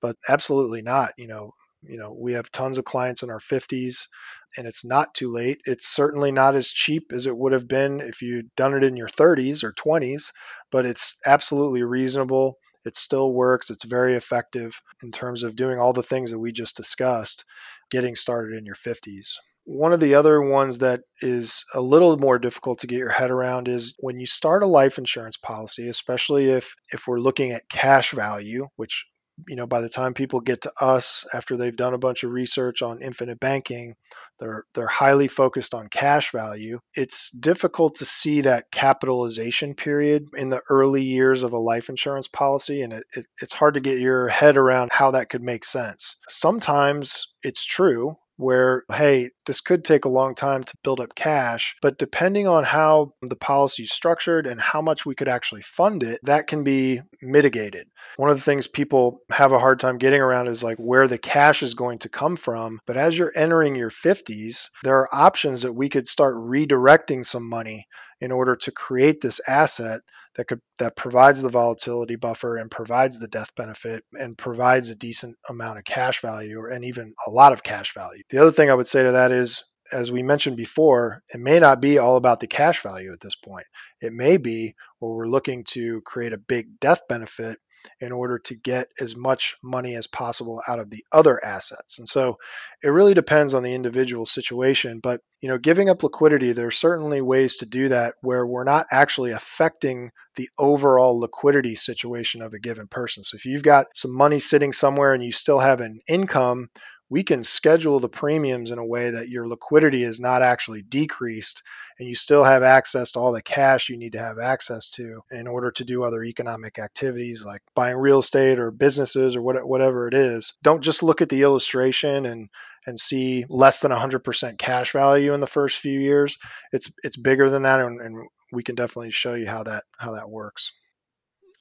but 0.00 0.16
absolutely 0.28 0.82
not. 0.82 1.12
You 1.18 1.28
know, 1.28 1.52
you 1.82 1.98
know, 1.98 2.16
we 2.18 2.32
have 2.34 2.50
tons 2.52 2.78
of 2.78 2.84
clients 2.84 3.22
in 3.22 3.30
our 3.30 3.40
50s, 3.40 4.08
and 4.56 4.66
it's 4.66 4.84
not 4.84 5.14
too 5.14 5.30
late. 5.30 5.60
It's 5.64 5.88
certainly 5.88 6.32
not 6.32 6.54
as 6.54 6.68
cheap 6.68 7.12
as 7.12 7.26
it 7.26 7.36
would 7.36 7.52
have 7.52 7.68
been 7.68 8.00
if 8.00 8.22
you'd 8.22 8.54
done 8.56 8.74
it 8.74 8.84
in 8.84 8.96
your 8.96 9.08
30s 9.08 9.64
or 9.64 9.72
20s, 9.72 10.32
but 10.70 10.86
it's 10.86 11.16
absolutely 11.26 11.82
reasonable. 11.82 12.58
It 12.84 12.96
still 12.96 13.32
works. 13.32 13.70
It's 13.70 13.84
very 13.84 14.14
effective 14.14 14.80
in 15.02 15.10
terms 15.12 15.42
of 15.42 15.56
doing 15.56 15.78
all 15.78 15.92
the 15.92 16.02
things 16.02 16.30
that 16.30 16.38
we 16.38 16.52
just 16.52 16.76
discussed, 16.76 17.44
getting 17.90 18.16
started 18.16 18.56
in 18.56 18.64
your 18.66 18.76
50s. 18.76 19.38
One 19.64 19.92
of 19.92 20.00
the 20.00 20.14
other 20.14 20.40
ones 20.40 20.78
that 20.78 21.02
is 21.20 21.64
a 21.74 21.80
little 21.80 22.16
more 22.16 22.38
difficult 22.38 22.80
to 22.80 22.86
get 22.86 22.98
your 22.98 23.10
head 23.10 23.30
around 23.30 23.68
is 23.68 23.94
when 24.00 24.18
you 24.18 24.26
start 24.26 24.62
a 24.62 24.66
life 24.66 24.98
insurance 24.98 25.36
policy, 25.36 25.88
especially 25.88 26.50
if 26.50 26.74
if 26.92 27.06
we're 27.06 27.20
looking 27.20 27.52
at 27.52 27.68
cash 27.68 28.12
value, 28.12 28.66
which 28.76 29.06
you 29.48 29.56
know 29.56 29.66
by 29.66 29.80
the 29.80 29.88
time 29.88 30.14
people 30.14 30.40
get 30.40 30.62
to 30.62 30.72
us 30.80 31.24
after 31.32 31.56
they've 31.56 31.76
done 31.76 31.94
a 31.94 31.98
bunch 31.98 32.24
of 32.24 32.30
research 32.30 32.82
on 32.82 33.02
infinite 33.02 33.38
banking, 33.38 33.94
they're 34.38 34.64
they're 34.74 34.86
highly 34.86 35.28
focused 35.28 35.74
on 35.74 35.88
cash 35.88 36.32
value. 36.32 36.80
It's 36.94 37.30
difficult 37.30 37.96
to 37.96 38.06
see 38.06 38.42
that 38.42 38.70
capitalization 38.72 39.74
period 39.74 40.28
in 40.34 40.48
the 40.48 40.62
early 40.68 41.04
years 41.04 41.42
of 41.42 41.52
a 41.52 41.58
life 41.58 41.90
insurance 41.90 42.28
policy, 42.28 42.82
and 42.82 42.92
it, 42.92 43.04
it, 43.14 43.26
it's 43.40 43.52
hard 43.52 43.74
to 43.74 43.80
get 43.80 43.98
your 43.98 44.28
head 44.28 44.56
around 44.56 44.90
how 44.90 45.12
that 45.12 45.28
could 45.28 45.42
make 45.42 45.64
sense. 45.64 46.16
Sometimes 46.28 47.26
it's 47.42 47.64
true 47.64 48.16
where, 48.40 48.84
hey, 48.90 49.30
this 49.46 49.60
could 49.60 49.84
take 49.84 50.06
a 50.06 50.10
long 50.10 50.34
time 50.34 50.64
to 50.64 50.76
build 50.82 50.98
up 50.98 51.14
cash, 51.14 51.76
but 51.82 51.98
depending 51.98 52.48
on 52.48 52.64
how 52.64 53.12
the 53.20 53.36
policy 53.36 53.82
is 53.84 53.92
structured 53.92 54.46
and 54.46 54.60
how 54.60 54.80
much 54.80 55.04
we 55.04 55.14
could 55.14 55.28
actually 55.28 55.60
fund 55.60 56.02
it, 56.02 56.20
that 56.22 56.46
can 56.46 56.64
be 56.64 57.02
mitigated. 57.20 57.86
One 58.16 58.30
of 58.30 58.36
the 58.36 58.42
things 58.42 58.66
people 58.66 59.20
have 59.30 59.52
a 59.52 59.58
hard 59.58 59.78
time 59.78 59.98
getting 59.98 60.20
around 60.20 60.48
is 60.48 60.62
like 60.62 60.78
where 60.78 61.06
the 61.06 61.18
cash 61.18 61.62
is 61.62 61.74
going 61.74 61.98
to 62.00 62.08
come 62.08 62.36
from. 62.36 62.80
But 62.86 62.96
as 62.96 63.16
you're 63.16 63.32
entering 63.34 63.76
your 63.76 63.90
50s, 63.90 64.68
there 64.82 64.96
are 65.00 65.14
options 65.14 65.62
that 65.62 65.72
we 65.72 65.90
could 65.90 66.08
start 66.08 66.36
redirecting 66.36 67.26
some 67.26 67.48
money 67.48 67.86
in 68.20 68.32
order 68.32 68.56
to 68.56 68.72
create 68.72 69.20
this 69.20 69.40
asset 69.46 70.00
that 70.36 70.46
could 70.46 70.60
that 70.78 70.96
provides 70.96 71.42
the 71.42 71.48
volatility 71.48 72.16
buffer 72.16 72.56
and 72.56 72.70
provides 72.70 73.18
the 73.18 73.28
death 73.28 73.54
benefit 73.56 74.04
and 74.12 74.38
provides 74.38 74.88
a 74.88 74.94
decent 74.94 75.36
amount 75.48 75.78
of 75.78 75.84
cash 75.84 76.20
value 76.20 76.66
and 76.70 76.84
even 76.84 77.14
a 77.26 77.30
lot 77.30 77.52
of 77.52 77.62
cash 77.62 77.94
value. 77.94 78.22
The 78.30 78.38
other 78.38 78.52
thing 78.52 78.70
I 78.70 78.74
would 78.74 78.86
say 78.86 79.02
to 79.02 79.12
that 79.12 79.32
is 79.32 79.64
as 79.92 80.12
we 80.12 80.22
mentioned 80.22 80.56
before, 80.56 81.22
it 81.34 81.40
may 81.40 81.58
not 81.58 81.80
be 81.80 81.98
all 81.98 82.16
about 82.16 82.40
the 82.40 82.46
cash 82.46 82.82
value 82.82 83.12
at 83.12 83.20
this 83.20 83.34
point. 83.34 83.66
It 84.00 84.12
may 84.12 84.36
be 84.36 84.74
where 84.98 85.12
we're 85.12 85.26
looking 85.26 85.64
to 85.70 86.00
create 86.02 86.32
a 86.32 86.38
big 86.38 86.78
death 86.78 87.02
benefit 87.08 87.58
in 88.00 88.12
order 88.12 88.38
to 88.38 88.54
get 88.54 88.88
as 89.00 89.16
much 89.16 89.56
money 89.62 89.94
as 89.94 90.06
possible 90.06 90.62
out 90.66 90.78
of 90.78 90.90
the 90.90 91.04
other 91.12 91.42
assets. 91.44 91.98
And 91.98 92.08
so 92.08 92.36
it 92.82 92.88
really 92.88 93.14
depends 93.14 93.54
on 93.54 93.62
the 93.62 93.74
individual 93.74 94.26
situation, 94.26 95.00
but 95.02 95.20
you 95.40 95.48
know, 95.48 95.58
giving 95.58 95.88
up 95.88 96.02
liquidity, 96.02 96.52
there's 96.52 96.76
certainly 96.76 97.20
ways 97.20 97.56
to 97.56 97.66
do 97.66 97.88
that 97.88 98.14
where 98.20 98.46
we're 98.46 98.64
not 98.64 98.86
actually 98.90 99.32
affecting 99.32 100.10
the 100.36 100.48
overall 100.58 101.18
liquidity 101.18 101.74
situation 101.74 102.42
of 102.42 102.52
a 102.52 102.58
given 102.58 102.86
person. 102.86 103.24
So 103.24 103.36
if 103.36 103.46
you've 103.46 103.62
got 103.62 103.86
some 103.94 104.14
money 104.14 104.38
sitting 104.40 104.72
somewhere 104.72 105.14
and 105.14 105.24
you 105.24 105.32
still 105.32 105.58
have 105.58 105.80
an 105.80 106.00
income 106.06 106.68
we 107.10 107.24
can 107.24 107.42
schedule 107.42 107.98
the 107.98 108.08
premiums 108.08 108.70
in 108.70 108.78
a 108.78 108.86
way 108.86 109.10
that 109.10 109.28
your 109.28 109.46
liquidity 109.46 110.04
is 110.04 110.20
not 110.20 110.42
actually 110.42 110.80
decreased 110.80 111.62
and 111.98 112.08
you 112.08 112.14
still 112.14 112.44
have 112.44 112.62
access 112.62 113.12
to 113.12 113.18
all 113.18 113.32
the 113.32 113.42
cash 113.42 113.88
you 113.88 113.98
need 113.98 114.12
to 114.12 114.18
have 114.18 114.38
access 114.38 114.90
to 114.90 115.20
in 115.30 115.48
order 115.48 115.72
to 115.72 115.84
do 115.84 116.04
other 116.04 116.22
economic 116.22 116.78
activities 116.78 117.44
like 117.44 117.62
buying 117.74 117.96
real 117.96 118.20
estate 118.20 118.60
or 118.60 118.70
businesses 118.70 119.34
or 119.34 119.42
whatever 119.42 120.06
it 120.06 120.14
is. 120.14 120.54
Don't 120.62 120.84
just 120.84 121.02
look 121.02 121.20
at 121.20 121.28
the 121.28 121.42
illustration 121.42 122.24
and 122.24 122.48
and 122.86 122.98
see 122.98 123.44
less 123.50 123.80
than 123.80 123.90
100% 123.90 124.56
cash 124.56 124.92
value 124.92 125.34
in 125.34 125.40
the 125.40 125.46
first 125.46 125.78
few 125.78 125.98
years. 125.98 126.38
It's 126.72 126.90
it's 127.02 127.16
bigger 127.16 127.50
than 127.50 127.64
that 127.64 127.80
and, 127.80 128.00
and 128.00 128.28
we 128.52 128.62
can 128.62 128.76
definitely 128.76 129.10
show 129.10 129.34
you 129.34 129.46
how 129.46 129.64
that 129.64 129.82
how 129.98 130.12
that 130.12 130.30
works. 130.30 130.72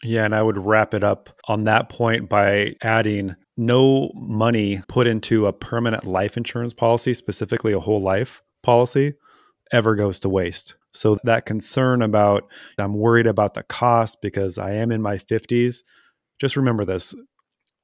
Yeah, 0.04 0.24
and 0.24 0.34
I 0.34 0.42
would 0.42 0.58
wrap 0.58 0.94
it 0.94 1.04
up 1.04 1.30
on 1.46 1.66
that 1.66 1.90
point 1.90 2.30
by 2.30 2.76
adding 2.82 3.36
no 3.60 4.10
money 4.16 4.82
put 4.88 5.06
into 5.06 5.46
a 5.46 5.52
permanent 5.52 6.06
life 6.06 6.38
insurance 6.38 6.74
policy, 6.74 7.14
specifically 7.14 7.74
a 7.74 7.80
whole 7.80 8.02
life 8.02 8.42
policy, 8.64 9.14
ever 9.74 9.96
goes 9.96 10.18
to 10.22 10.30
waste. 10.30 10.76
So 10.94 11.18
that 11.26 11.46
concern 11.46 12.02
about 12.02 12.46
I'm 12.80 12.94
worried 12.94 13.28
about 13.28 13.56
the 13.56 13.64
cost 13.64 14.20
because 14.22 14.58
I 14.58 14.72
am 14.76 14.94
in 14.94 15.02
my 15.02 15.18
50s, 15.18 15.84
just 16.40 16.56
remember 16.56 16.86
this. 16.86 17.14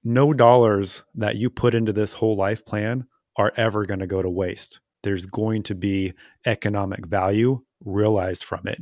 No 0.02 0.32
dollars 0.32 1.04
that 1.16 1.36
you 1.36 1.50
put 1.50 1.76
into 1.76 1.92
this 1.92 2.14
whole 2.14 2.38
life 2.38 2.66
plan 2.66 3.06
are 3.36 3.52
ever 3.58 3.86
going 3.86 4.00
to 4.00 4.08
go 4.08 4.22
to 4.22 4.30
waste. 4.30 4.80
There's 5.04 5.26
going 5.26 5.64
to 5.64 5.76
be 5.76 6.14
economic 6.46 7.06
value 7.06 7.60
realized 7.84 8.46
from 8.46 8.62
it. 8.66 8.80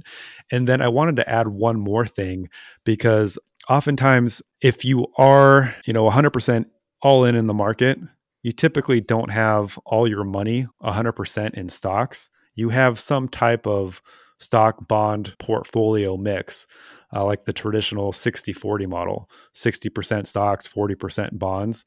And 0.52 0.68
then 0.68 0.80
I 0.80 0.90
wanted 0.90 1.16
to 1.16 1.28
add 1.28 1.48
one 1.48 1.80
more 1.80 2.06
thing 2.06 2.50
because 2.86 3.40
oftentimes 3.68 4.44
if 4.62 4.86
you 4.86 5.08
are, 5.18 5.76
you 5.86 5.94
know, 5.94 6.08
100% 6.08 6.66
all 7.04 7.26
in 7.26 7.36
in 7.36 7.48
the 7.48 7.54
market, 7.54 8.00
you 8.42 8.52
typically 8.52 9.02
don't 9.02 9.30
have 9.30 9.78
all 9.86 10.08
your 10.08 10.24
money 10.24 10.68
100% 10.82 11.54
in 11.54 11.70
stocks. 11.70 12.30
You 12.56 12.70
have 12.70 13.00
some 13.00 13.28
type 13.28 13.68
of 13.68 14.02
stock 14.40 14.88
bond 14.88 15.36
portfolio 15.38 16.18
mix, 16.18 16.66
uh, 17.14 17.24
like 17.24 17.46
the 17.46 17.54
traditional 17.54 18.12
60 18.12 18.54
40 18.54 18.86
model 18.86 19.30
60% 19.54 20.26
stocks, 20.26 20.68
40% 20.68 21.38
bonds. 21.38 21.86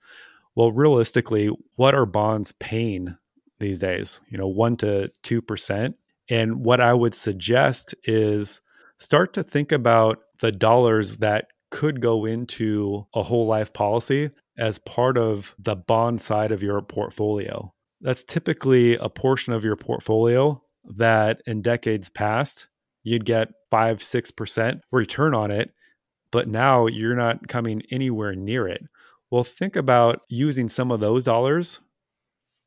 Well, 0.54 0.72
realistically, 0.72 1.50
what 1.74 1.94
are 1.94 2.06
bonds 2.06 2.52
paying 2.52 3.16
these 3.58 3.80
days? 3.80 4.20
You 4.28 4.38
know, 4.38 4.48
1 4.48 4.76
to 4.78 5.10
2%. 5.22 5.94
And 6.28 6.64
what 6.64 6.80
I 6.80 6.94
would 6.94 7.14
suggest 7.14 7.94
is 8.04 8.60
start 8.98 9.34
to 9.34 9.42
think 9.42 9.72
about 9.72 10.18
the 10.40 10.52
dollars 10.52 11.18
that 11.18 11.48
could 11.70 12.00
go 12.00 12.24
into 12.24 13.06
a 13.14 13.22
whole 13.22 13.46
life 13.46 13.72
policy 13.72 14.30
as 14.58 14.78
part 14.78 15.18
of 15.18 15.54
the 15.58 15.76
bond 15.76 16.20
side 16.22 16.52
of 16.52 16.62
your 16.62 16.80
portfolio. 16.82 17.72
That's 18.00 18.22
typically 18.22 18.94
a 18.96 19.08
portion 19.08 19.52
of 19.52 19.64
your 19.64 19.76
portfolio 19.76 20.62
that 20.96 21.42
in 21.46 21.62
decades 21.62 22.08
past, 22.08 22.68
you'd 23.02 23.24
get 23.24 23.48
five, 23.70 23.98
6% 23.98 24.80
return 24.92 25.34
on 25.34 25.50
it. 25.50 25.72
But 26.32 26.48
now 26.48 26.86
you're 26.86 27.16
not 27.16 27.48
coming 27.48 27.82
anywhere 27.90 28.34
near 28.34 28.68
it. 28.68 28.82
Well, 29.30 29.44
think 29.44 29.76
about 29.76 30.20
using 30.28 30.68
some 30.68 30.90
of 30.90 31.00
those 31.00 31.24
dollars 31.24 31.80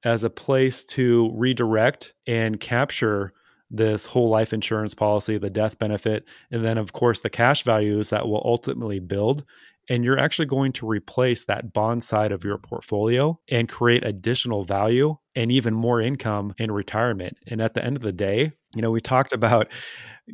as 0.04 0.24
a 0.24 0.30
place 0.30 0.86
to 0.86 1.32
redirect 1.34 2.14
and 2.26 2.60
capture 2.60 3.34
this 3.70 4.06
whole 4.06 4.30
life 4.30 4.54
insurance 4.54 4.94
policy, 4.94 5.38
the 5.38 5.50
death 5.50 5.78
benefit, 5.78 6.26
and 6.52 6.66
then, 6.66 6.78
of 6.78 6.94
course, 6.94 7.22
the 7.22 7.30
cash 7.30 7.64
values 7.64 8.10
that 8.10 8.28
will 8.28 8.42
ultimately 8.44 9.00
build. 9.00 9.46
And 9.90 10.04
you're 10.06 10.20
actually 10.20 10.46
going 10.46 10.72
to 10.74 10.88
replace 10.88 11.46
that 11.46 11.74
bond 11.74 12.04
side 12.04 12.32
of 12.32 12.44
your 12.44 12.58
portfolio 12.60 13.40
and 13.50 13.68
create 13.68 14.06
additional 14.06 14.64
value 14.64 15.16
and 15.36 15.52
even 15.52 15.74
more 15.74 16.00
income 16.00 16.54
in 16.60 16.72
retirement. 16.72 17.38
And 17.48 17.60
at 17.62 17.74
the 17.74 17.84
end 17.84 17.98
of 17.98 18.04
the 18.04 18.12
day, 18.12 18.52
you 18.76 18.82
know, 18.82 18.92
we 18.92 19.02
talked 19.02 19.34
about 19.34 19.72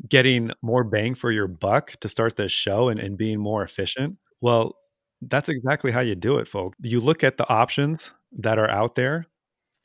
getting 0.10 0.52
more 0.62 0.84
bang 0.84 1.16
for 1.16 1.32
your 1.32 1.48
buck 1.48 1.92
to 2.02 2.10
start 2.10 2.36
this 2.36 2.52
show 2.52 2.90
and, 2.90 3.00
and 3.00 3.18
being 3.18 3.40
more 3.40 3.64
efficient. 3.64 4.18
Well, 4.42 4.76
that's 5.22 5.50
exactly 5.50 5.92
how 5.92 6.02
you 6.02 6.16
do 6.16 6.38
it, 6.38 6.48
folks. 6.48 6.78
You 6.82 7.00
look 7.00 7.24
at 7.24 7.38
the 7.38 7.48
options 7.50 8.12
that 8.40 8.60
are 8.60 8.70
out 8.70 8.96
there 8.96 9.26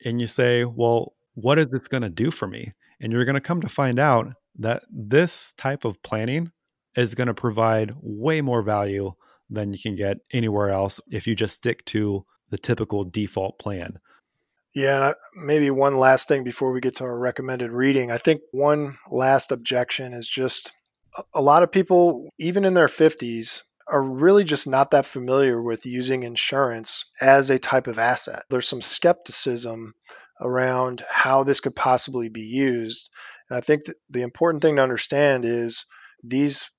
and 0.05 0.19
you 0.21 0.27
say, 0.27 0.65
well, 0.65 1.13
what 1.35 1.59
is 1.59 1.67
this 1.67 1.87
going 1.87 2.03
to 2.03 2.09
do 2.09 2.31
for 2.31 2.47
me? 2.47 2.73
And 2.99 3.11
you're 3.11 3.25
going 3.25 3.35
to 3.35 3.41
come 3.41 3.61
to 3.61 3.69
find 3.69 3.99
out 3.99 4.33
that 4.59 4.83
this 4.91 5.53
type 5.53 5.85
of 5.85 6.01
planning 6.03 6.51
is 6.95 7.15
going 7.15 7.27
to 7.27 7.33
provide 7.33 7.93
way 8.01 8.41
more 8.41 8.61
value 8.61 9.13
than 9.51 9.73
you 9.73 9.79
can 9.79 9.95
get 9.95 10.17
anywhere 10.31 10.69
else 10.69 10.99
if 11.09 11.27
you 11.27 11.35
just 11.35 11.55
stick 11.55 11.85
to 11.85 12.25
the 12.49 12.57
typical 12.57 13.03
default 13.03 13.59
plan. 13.59 13.99
Yeah, 14.73 15.13
maybe 15.35 15.69
one 15.69 15.97
last 15.97 16.27
thing 16.27 16.43
before 16.43 16.71
we 16.71 16.79
get 16.79 16.95
to 16.97 17.03
our 17.03 17.17
recommended 17.17 17.71
reading. 17.71 18.09
I 18.09 18.17
think 18.17 18.41
one 18.51 18.97
last 19.09 19.51
objection 19.51 20.13
is 20.13 20.27
just 20.27 20.71
a 21.33 21.41
lot 21.41 21.63
of 21.63 21.71
people, 21.73 22.29
even 22.39 22.63
in 22.63 22.73
their 22.73 22.87
50s, 22.87 23.61
are 23.85 24.01
really 24.01 24.45
just 24.45 24.67
not 24.67 24.91
that 24.91 25.05
familiar 25.05 25.61
with 25.61 25.85
using 25.85 26.23
insurance 26.23 27.03
as 27.19 27.49
a 27.49 27.59
type 27.59 27.87
of 27.87 27.99
asset. 27.99 28.43
There's 28.49 28.67
some 28.67 28.79
skepticism 28.79 29.93
around 30.39 31.03
how 31.09 31.43
this 31.43 31.59
could 31.59 31.75
possibly 31.75 32.29
be 32.29 32.41
used. 32.41 33.09
And 33.49 33.57
I 33.57 33.61
think 33.61 33.83
the 34.09 34.21
important 34.21 34.61
thing 34.61 34.77
to 34.77 34.81
understand 34.83 35.43
is 35.43 35.85
these 36.23 36.69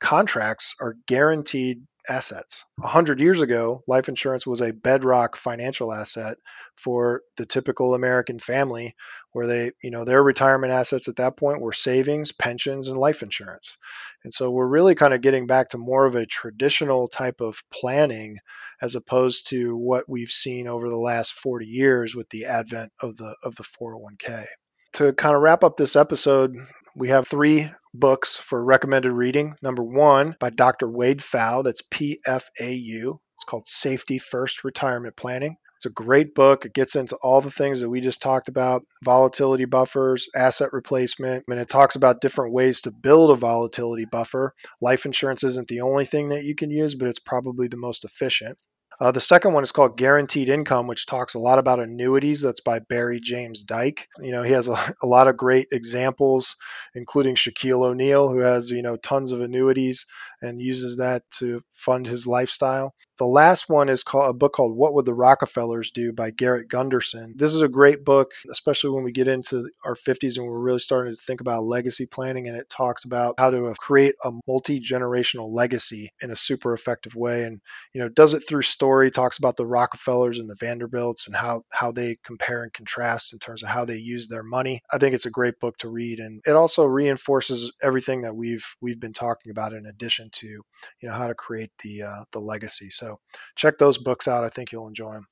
contracts 0.00 0.74
are 0.80 0.94
guaranteed 1.08 1.82
assets. 2.08 2.64
A 2.82 2.86
hundred 2.86 3.20
years 3.20 3.40
ago, 3.40 3.82
life 3.86 4.08
insurance 4.08 4.46
was 4.46 4.60
a 4.60 4.72
bedrock 4.72 5.36
financial 5.36 5.92
asset 5.92 6.36
for 6.76 7.22
the 7.36 7.46
typical 7.46 7.94
American 7.94 8.38
family, 8.38 8.94
where 9.32 9.46
they, 9.46 9.72
you 9.82 9.90
know, 9.90 10.04
their 10.04 10.22
retirement 10.22 10.72
assets 10.72 11.08
at 11.08 11.16
that 11.16 11.36
point 11.36 11.60
were 11.60 11.72
savings, 11.72 12.32
pensions, 12.32 12.88
and 12.88 12.98
life 12.98 13.22
insurance. 13.22 13.76
And 14.24 14.32
so 14.32 14.50
we're 14.50 14.66
really 14.66 14.94
kind 14.94 15.14
of 15.14 15.20
getting 15.20 15.46
back 15.46 15.70
to 15.70 15.78
more 15.78 16.06
of 16.06 16.14
a 16.14 16.26
traditional 16.26 17.08
type 17.08 17.40
of 17.40 17.62
planning 17.72 18.38
as 18.80 18.94
opposed 18.94 19.48
to 19.48 19.76
what 19.76 20.08
we've 20.08 20.30
seen 20.30 20.66
over 20.66 20.88
the 20.88 20.96
last 20.96 21.32
40 21.32 21.66
years 21.66 22.14
with 22.14 22.28
the 22.30 22.46
advent 22.46 22.92
of 23.00 23.16
the 23.16 23.36
of 23.42 23.54
the 23.56 23.64
401k. 23.64 24.46
To 24.94 25.12
kind 25.12 25.34
of 25.34 25.40
wrap 25.40 25.64
up 25.64 25.76
this 25.76 25.96
episode, 25.96 26.54
we 26.96 27.08
have 27.08 27.26
three 27.28 27.70
books 27.94 28.36
for 28.36 28.62
recommended 28.62 29.12
reading. 29.12 29.54
Number 29.62 29.82
one 29.82 30.36
by 30.40 30.50
Dr. 30.50 30.88
Wade 30.88 31.20
Pfau, 31.20 31.64
that's 31.64 31.82
P 31.90 32.20
F 32.26 32.48
A 32.60 32.72
U. 32.72 33.20
It's 33.36 33.44
called 33.44 33.66
Safety 33.66 34.18
First 34.18 34.64
Retirement 34.64 35.16
Planning. 35.16 35.56
It's 35.76 35.86
a 35.86 35.90
great 35.90 36.34
book. 36.36 36.64
It 36.64 36.74
gets 36.74 36.94
into 36.94 37.16
all 37.22 37.40
the 37.40 37.50
things 37.50 37.80
that 37.80 37.90
we 37.90 38.00
just 38.00 38.22
talked 38.22 38.48
about 38.48 38.82
volatility 39.04 39.64
buffers, 39.64 40.28
asset 40.32 40.72
replacement, 40.72 41.44
and 41.48 41.58
it 41.58 41.68
talks 41.68 41.96
about 41.96 42.20
different 42.20 42.54
ways 42.54 42.82
to 42.82 42.92
build 42.92 43.32
a 43.32 43.34
volatility 43.34 44.04
buffer. 44.04 44.54
Life 44.80 45.06
insurance 45.06 45.42
isn't 45.42 45.66
the 45.66 45.80
only 45.80 46.04
thing 46.04 46.28
that 46.28 46.44
you 46.44 46.54
can 46.54 46.70
use, 46.70 46.94
but 46.94 47.08
it's 47.08 47.18
probably 47.18 47.66
the 47.66 47.76
most 47.76 48.04
efficient. 48.04 48.56
Uh, 49.00 49.10
the 49.10 49.20
second 49.20 49.52
one 49.52 49.62
is 49.62 49.72
called 49.72 49.96
Guaranteed 49.96 50.48
Income, 50.48 50.86
which 50.86 51.06
talks 51.06 51.34
a 51.34 51.38
lot 51.38 51.58
about 51.58 51.80
annuities. 51.80 52.42
That's 52.42 52.60
by 52.60 52.78
Barry 52.78 53.20
James 53.20 53.62
Dyke. 53.62 54.06
You 54.18 54.32
know, 54.32 54.42
he 54.42 54.52
has 54.52 54.68
a, 54.68 54.94
a 55.02 55.06
lot 55.06 55.28
of 55.28 55.36
great 55.36 55.68
examples, 55.72 56.56
including 56.94 57.34
Shaquille 57.34 57.84
O'Neal, 57.84 58.28
who 58.28 58.40
has, 58.40 58.70
you 58.70 58.82
know, 58.82 58.96
tons 58.96 59.32
of 59.32 59.40
annuities 59.40 60.06
and 60.40 60.60
uses 60.60 60.98
that 60.98 61.22
to 61.38 61.62
fund 61.72 62.06
his 62.06 62.26
lifestyle. 62.26 62.94
The 63.22 63.28
last 63.28 63.68
one 63.68 63.88
is 63.88 64.02
called 64.02 64.30
a 64.30 64.32
book 64.32 64.54
called 64.54 64.76
What 64.76 64.94
Would 64.94 65.04
the 65.04 65.14
Rockefellers 65.14 65.92
Do 65.92 66.12
by 66.12 66.32
Garrett 66.32 66.66
Gunderson. 66.66 67.34
This 67.36 67.54
is 67.54 67.62
a 67.62 67.68
great 67.68 68.04
book, 68.04 68.32
especially 68.50 68.90
when 68.90 69.04
we 69.04 69.12
get 69.12 69.28
into 69.28 69.70
our 69.84 69.94
50s 69.94 70.38
and 70.38 70.44
we're 70.44 70.58
really 70.58 70.80
starting 70.80 71.14
to 71.14 71.22
think 71.22 71.40
about 71.40 71.62
legacy 71.62 72.04
planning. 72.04 72.48
And 72.48 72.56
it 72.56 72.68
talks 72.68 73.04
about 73.04 73.36
how 73.38 73.50
to 73.50 73.72
create 73.78 74.16
a 74.24 74.32
multi 74.48 74.80
generational 74.80 75.52
legacy 75.52 76.10
in 76.20 76.32
a 76.32 76.36
super 76.36 76.74
effective 76.74 77.14
way. 77.14 77.44
And, 77.44 77.60
you 77.94 78.00
know, 78.00 78.08
does 78.08 78.34
it 78.34 78.40
through 78.40 78.62
story, 78.62 79.12
talks 79.12 79.38
about 79.38 79.56
the 79.56 79.68
Rockefellers 79.68 80.40
and 80.40 80.50
the 80.50 80.56
Vanderbilts 80.58 81.28
and 81.28 81.36
how, 81.36 81.62
how 81.70 81.92
they 81.92 82.18
compare 82.24 82.64
and 82.64 82.72
contrast 82.72 83.34
in 83.34 83.38
terms 83.38 83.62
of 83.62 83.68
how 83.68 83.84
they 83.84 83.98
use 83.98 84.26
their 84.26 84.42
money. 84.42 84.82
I 84.92 84.98
think 84.98 85.14
it's 85.14 85.26
a 85.26 85.30
great 85.30 85.60
book 85.60 85.76
to 85.78 85.88
read. 85.88 86.18
And 86.18 86.42
it 86.44 86.56
also 86.56 86.86
reinforces 86.86 87.70
everything 87.80 88.22
that 88.22 88.34
we've, 88.34 88.66
we've 88.80 88.98
been 88.98 89.12
talking 89.12 89.52
about 89.52 89.74
in 89.74 89.86
addition 89.86 90.30
to, 90.32 90.48
you 90.48 90.64
know, 91.04 91.12
how 91.12 91.28
to 91.28 91.36
create 91.36 91.70
the, 91.84 92.02
uh, 92.02 92.24
the 92.32 92.40
legacy. 92.40 92.90
So 92.90 93.11
check 93.56 93.78
those 93.78 93.98
books 93.98 94.28
out. 94.28 94.44
I 94.44 94.48
think 94.48 94.72
you'll 94.72 94.88
enjoy 94.88 95.12
them. 95.12 95.26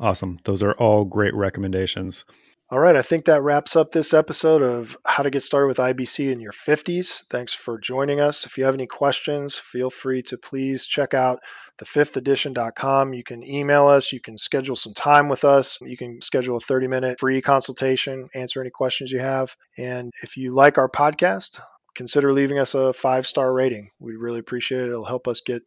Awesome. 0.00 0.38
Those 0.44 0.62
are 0.62 0.72
all 0.72 1.04
great 1.04 1.34
recommendations. 1.34 2.24
All 2.72 2.78
right, 2.78 2.96
I 2.96 3.02
think 3.02 3.26
that 3.26 3.42
wraps 3.42 3.76
up 3.76 3.90
this 3.90 4.14
episode 4.14 4.62
of 4.62 4.96
How 5.06 5.24
to 5.24 5.28
Get 5.28 5.42
Started 5.42 5.66
with 5.66 5.76
IBC 5.76 6.32
in 6.32 6.40
Your 6.40 6.52
50s. 6.52 7.22
Thanks 7.28 7.52
for 7.52 7.78
joining 7.78 8.18
us. 8.18 8.46
If 8.46 8.56
you 8.56 8.64
have 8.64 8.72
any 8.72 8.86
questions, 8.86 9.54
feel 9.54 9.90
free 9.90 10.22
to 10.22 10.38
please 10.38 10.86
check 10.86 11.12
out 11.12 11.40
thefifthedition.com. 11.82 13.12
You 13.12 13.24
can 13.24 13.42
email 13.42 13.88
us, 13.88 14.10
you 14.10 14.20
can 14.20 14.38
schedule 14.38 14.74
some 14.74 14.94
time 14.94 15.28
with 15.28 15.44
us, 15.44 15.80
you 15.82 15.98
can 15.98 16.22
schedule 16.22 16.56
a 16.56 16.60
30 16.60 16.86
minute 16.86 17.20
free 17.20 17.42
consultation, 17.42 18.30
answer 18.34 18.62
any 18.62 18.70
questions 18.70 19.12
you 19.12 19.18
have. 19.18 19.54
And 19.76 20.10
if 20.22 20.38
you 20.38 20.54
like 20.54 20.78
our 20.78 20.88
podcast, 20.88 21.60
consider 21.94 22.32
leaving 22.32 22.58
us 22.58 22.74
a 22.74 22.92
five 22.92 23.26
star 23.26 23.52
rating. 23.52 23.90
We'd 23.98 24.16
really 24.16 24.40
appreciate 24.40 24.82
it. 24.82 24.88
It'll 24.88 25.04
help 25.04 25.28
us 25.28 25.40
get 25.40 25.62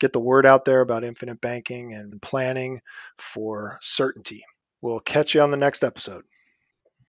get 0.00 0.12
the 0.12 0.20
word 0.20 0.46
out 0.46 0.64
there 0.64 0.80
about 0.80 1.04
infinite 1.04 1.40
banking 1.40 1.94
and 1.94 2.20
planning 2.20 2.80
for 3.18 3.78
certainty. 3.82 4.44
We'll 4.82 5.00
catch 5.00 5.34
you 5.34 5.40
on 5.42 5.50
the 5.50 5.56
next 5.56 5.84
episode. 5.84 6.24